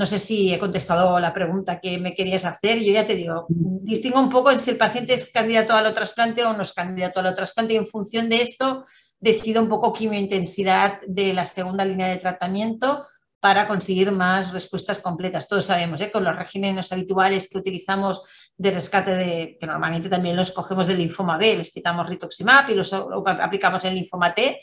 No 0.00 0.06
sé 0.06 0.18
si 0.18 0.50
he 0.50 0.58
contestado 0.58 1.20
la 1.20 1.34
pregunta 1.34 1.78
que 1.78 1.98
me 1.98 2.14
querías 2.14 2.46
hacer. 2.46 2.78
Yo 2.78 2.90
ya 2.90 3.06
te 3.06 3.14
digo, 3.16 3.44
distingo 3.50 4.18
un 4.18 4.30
poco 4.30 4.50
en 4.50 4.58
si 4.58 4.70
el 4.70 4.78
paciente 4.78 5.12
es 5.12 5.30
candidato 5.30 5.74
a 5.74 5.82
lo 5.82 5.92
trasplante 5.92 6.42
o 6.42 6.54
no 6.54 6.62
es 6.62 6.72
candidato 6.72 7.20
a 7.20 7.22
lo 7.22 7.34
trasplante 7.34 7.74
y 7.74 7.76
en 7.76 7.86
función 7.86 8.30
de 8.30 8.40
esto 8.40 8.86
decido 9.18 9.60
un 9.60 9.68
poco 9.68 9.92
quimiointensidad 9.92 11.02
de 11.06 11.34
la 11.34 11.44
segunda 11.44 11.84
línea 11.84 12.08
de 12.08 12.16
tratamiento 12.16 13.04
para 13.40 13.68
conseguir 13.68 14.10
más 14.10 14.54
respuestas 14.54 15.00
completas. 15.00 15.46
Todos 15.46 15.66
sabemos, 15.66 16.00
¿eh? 16.00 16.10
con 16.10 16.24
los 16.24 16.34
regímenes 16.34 16.90
habituales 16.92 17.50
que 17.50 17.58
utilizamos 17.58 18.22
de 18.56 18.70
rescate, 18.70 19.10
de, 19.10 19.58
que 19.60 19.66
normalmente 19.66 20.08
también 20.08 20.34
los 20.34 20.50
cogemos 20.50 20.86
del 20.86 20.96
linfoma 20.96 21.36
B, 21.36 21.56
les 21.56 21.70
quitamos 21.70 22.08
rituximab 22.08 22.70
y 22.70 22.74
los 22.74 22.90
aplicamos 22.94 23.84
en 23.84 23.96
linfoma 23.96 24.34
T, 24.34 24.60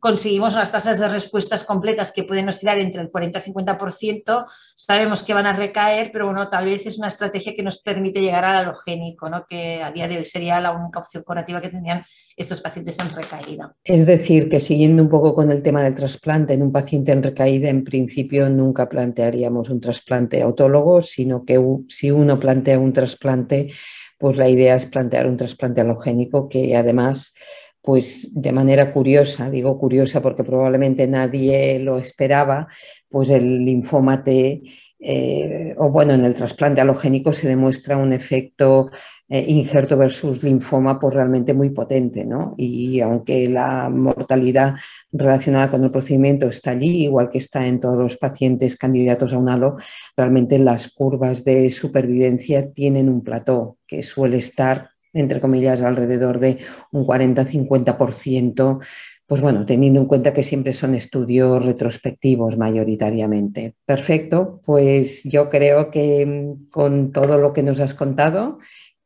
conseguimos 0.00 0.54
unas 0.54 0.72
tasas 0.72 0.98
de 0.98 1.08
respuestas 1.08 1.62
completas 1.62 2.12
que 2.12 2.24
pueden 2.24 2.48
oscilar 2.48 2.78
entre 2.78 3.02
el 3.02 3.10
40 3.10 3.38
y 3.38 3.52
50%, 3.52 4.46
sabemos 4.74 5.22
que 5.22 5.34
van 5.34 5.46
a 5.46 5.52
recaer, 5.52 6.10
pero 6.12 6.26
bueno, 6.26 6.48
tal 6.48 6.64
vez 6.64 6.86
es 6.86 6.98
una 6.98 7.08
estrategia 7.08 7.54
que 7.54 7.62
nos 7.62 7.82
permite 7.82 8.20
llegar 8.20 8.44
al 8.44 8.56
halogénico, 8.56 9.28
¿no? 9.28 9.44
que 9.48 9.82
a 9.82 9.92
día 9.92 10.08
de 10.08 10.18
hoy 10.18 10.24
sería 10.24 10.58
la 10.60 10.72
única 10.72 11.00
opción 11.00 11.22
curativa 11.22 11.60
que 11.60 11.68
tendrían 11.68 12.04
estos 12.36 12.60
pacientes 12.60 12.98
en 12.98 13.14
recaída. 13.14 13.74
Es 13.84 14.06
decir, 14.06 14.48
que 14.48 14.58
siguiendo 14.58 15.02
un 15.02 15.10
poco 15.10 15.34
con 15.34 15.52
el 15.52 15.62
tema 15.62 15.82
del 15.82 15.94
trasplante, 15.94 16.54
en 16.54 16.62
un 16.62 16.72
paciente 16.72 17.12
en 17.12 17.22
recaída, 17.22 17.68
en 17.68 17.84
principio 17.84 18.48
nunca 18.48 18.88
plantearíamos 18.88 19.68
un 19.68 19.80
trasplante 19.80 20.42
autólogo, 20.42 21.02
sino 21.02 21.44
que 21.44 21.60
si 21.88 22.10
uno 22.10 22.40
plantea 22.40 22.78
un 22.78 22.92
trasplante, 22.92 23.70
pues 24.18 24.36
la 24.36 24.48
idea 24.48 24.76
es 24.76 24.86
plantear 24.86 25.26
un 25.26 25.36
trasplante 25.36 25.80
halogénico 25.80 26.48
que 26.48 26.76
además 26.76 27.34
pues 27.82 28.28
de 28.34 28.52
manera 28.52 28.92
curiosa, 28.92 29.50
digo 29.50 29.78
curiosa 29.78 30.20
porque 30.20 30.44
probablemente 30.44 31.06
nadie 31.06 31.78
lo 31.78 31.98
esperaba, 31.98 32.68
pues 33.08 33.30
el 33.30 33.64
linfoma 33.64 34.22
T, 34.22 34.62
eh, 35.02 35.74
o 35.78 35.88
bueno, 35.88 36.12
en 36.12 36.26
el 36.26 36.34
trasplante 36.34 36.82
halogénico 36.82 37.32
se 37.32 37.48
demuestra 37.48 37.96
un 37.96 38.12
efecto 38.12 38.90
eh, 39.30 39.44
injerto 39.48 39.96
versus 39.96 40.42
linfoma 40.42 41.00
pues 41.00 41.14
realmente 41.14 41.54
muy 41.54 41.70
potente, 41.70 42.26
¿no? 42.26 42.54
Y 42.58 43.00
aunque 43.00 43.48
la 43.48 43.88
mortalidad 43.88 44.74
relacionada 45.10 45.70
con 45.70 45.82
el 45.82 45.90
procedimiento 45.90 46.48
está 46.48 46.72
allí, 46.72 47.04
igual 47.04 47.30
que 47.30 47.38
está 47.38 47.66
en 47.66 47.80
todos 47.80 47.96
los 47.96 48.18
pacientes 48.18 48.76
candidatos 48.76 49.32
a 49.32 49.38
un 49.38 49.48
halo, 49.48 49.76
realmente 50.16 50.58
las 50.58 50.92
curvas 50.92 51.44
de 51.44 51.70
supervivencia 51.70 52.70
tienen 52.70 53.08
un 53.08 53.22
plató 53.22 53.78
que 53.86 54.02
suele 54.02 54.36
estar 54.36 54.89
entre 55.12 55.40
comillas, 55.40 55.82
alrededor 55.82 56.38
de 56.38 56.58
un 56.92 57.04
40-50%, 57.04 58.80
pues 59.26 59.40
bueno, 59.40 59.64
teniendo 59.64 60.00
en 60.00 60.06
cuenta 60.06 60.32
que 60.32 60.42
siempre 60.42 60.72
son 60.72 60.96
estudios 60.96 61.64
retrospectivos 61.64 62.56
mayoritariamente. 62.56 63.76
Perfecto, 63.84 64.60
pues 64.64 65.22
yo 65.22 65.48
creo 65.48 65.90
que 65.90 66.26
mm, 66.26 66.68
con 66.68 67.12
todo 67.12 67.38
lo 67.38 67.52
que 67.52 67.62
nos 67.62 67.78
has 67.78 67.94
contado, 67.94 68.58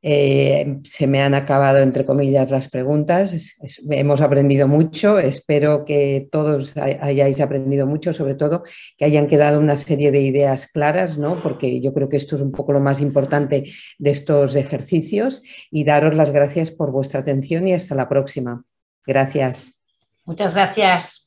Eh, 0.06 0.80
se 0.84 1.06
me 1.06 1.22
han 1.22 1.32
acabado, 1.32 1.78
entre 1.78 2.04
comillas, 2.04 2.50
las 2.50 2.68
preguntas. 2.68 3.56
hemos 3.90 4.20
aprendido 4.20 4.68
mucho. 4.68 5.18
Espero 5.18 5.86
que 5.86 6.28
todos 6.30 6.76
hayáis 6.76 7.40
aprendido 7.40 7.86
mucho, 7.86 8.12
sobre 8.12 8.34
todo 8.34 8.64
que 8.98 9.06
hayan 9.06 9.26
quedado 9.26 9.58
una 9.58 9.76
serie 9.76 10.12
de 10.12 10.20
ideas 10.20 10.66
claras, 10.66 11.16
¿no? 11.16 11.36
porque 11.42 11.80
yo 11.80 11.94
creo 11.94 12.10
que 12.10 12.18
esto 12.18 12.36
es 12.36 12.42
un 12.42 12.52
poco 12.52 12.74
lo 12.74 12.80
más 12.80 13.00
importante 13.00 13.72
de 13.98 14.10
estos 14.10 14.56
ejercicios. 14.56 15.42
Y 15.70 15.84
daros 15.84 16.14
las 16.14 16.32
gracias 16.32 16.70
por 16.70 16.92
vuestra 16.92 17.20
atención 17.20 17.66
y 17.66 17.72
hasta 17.72 17.94
la 17.94 18.06
próxima. 18.06 18.62
Gracias. 19.06 19.78
Muchas 20.26 20.54
gracias. 20.54 21.23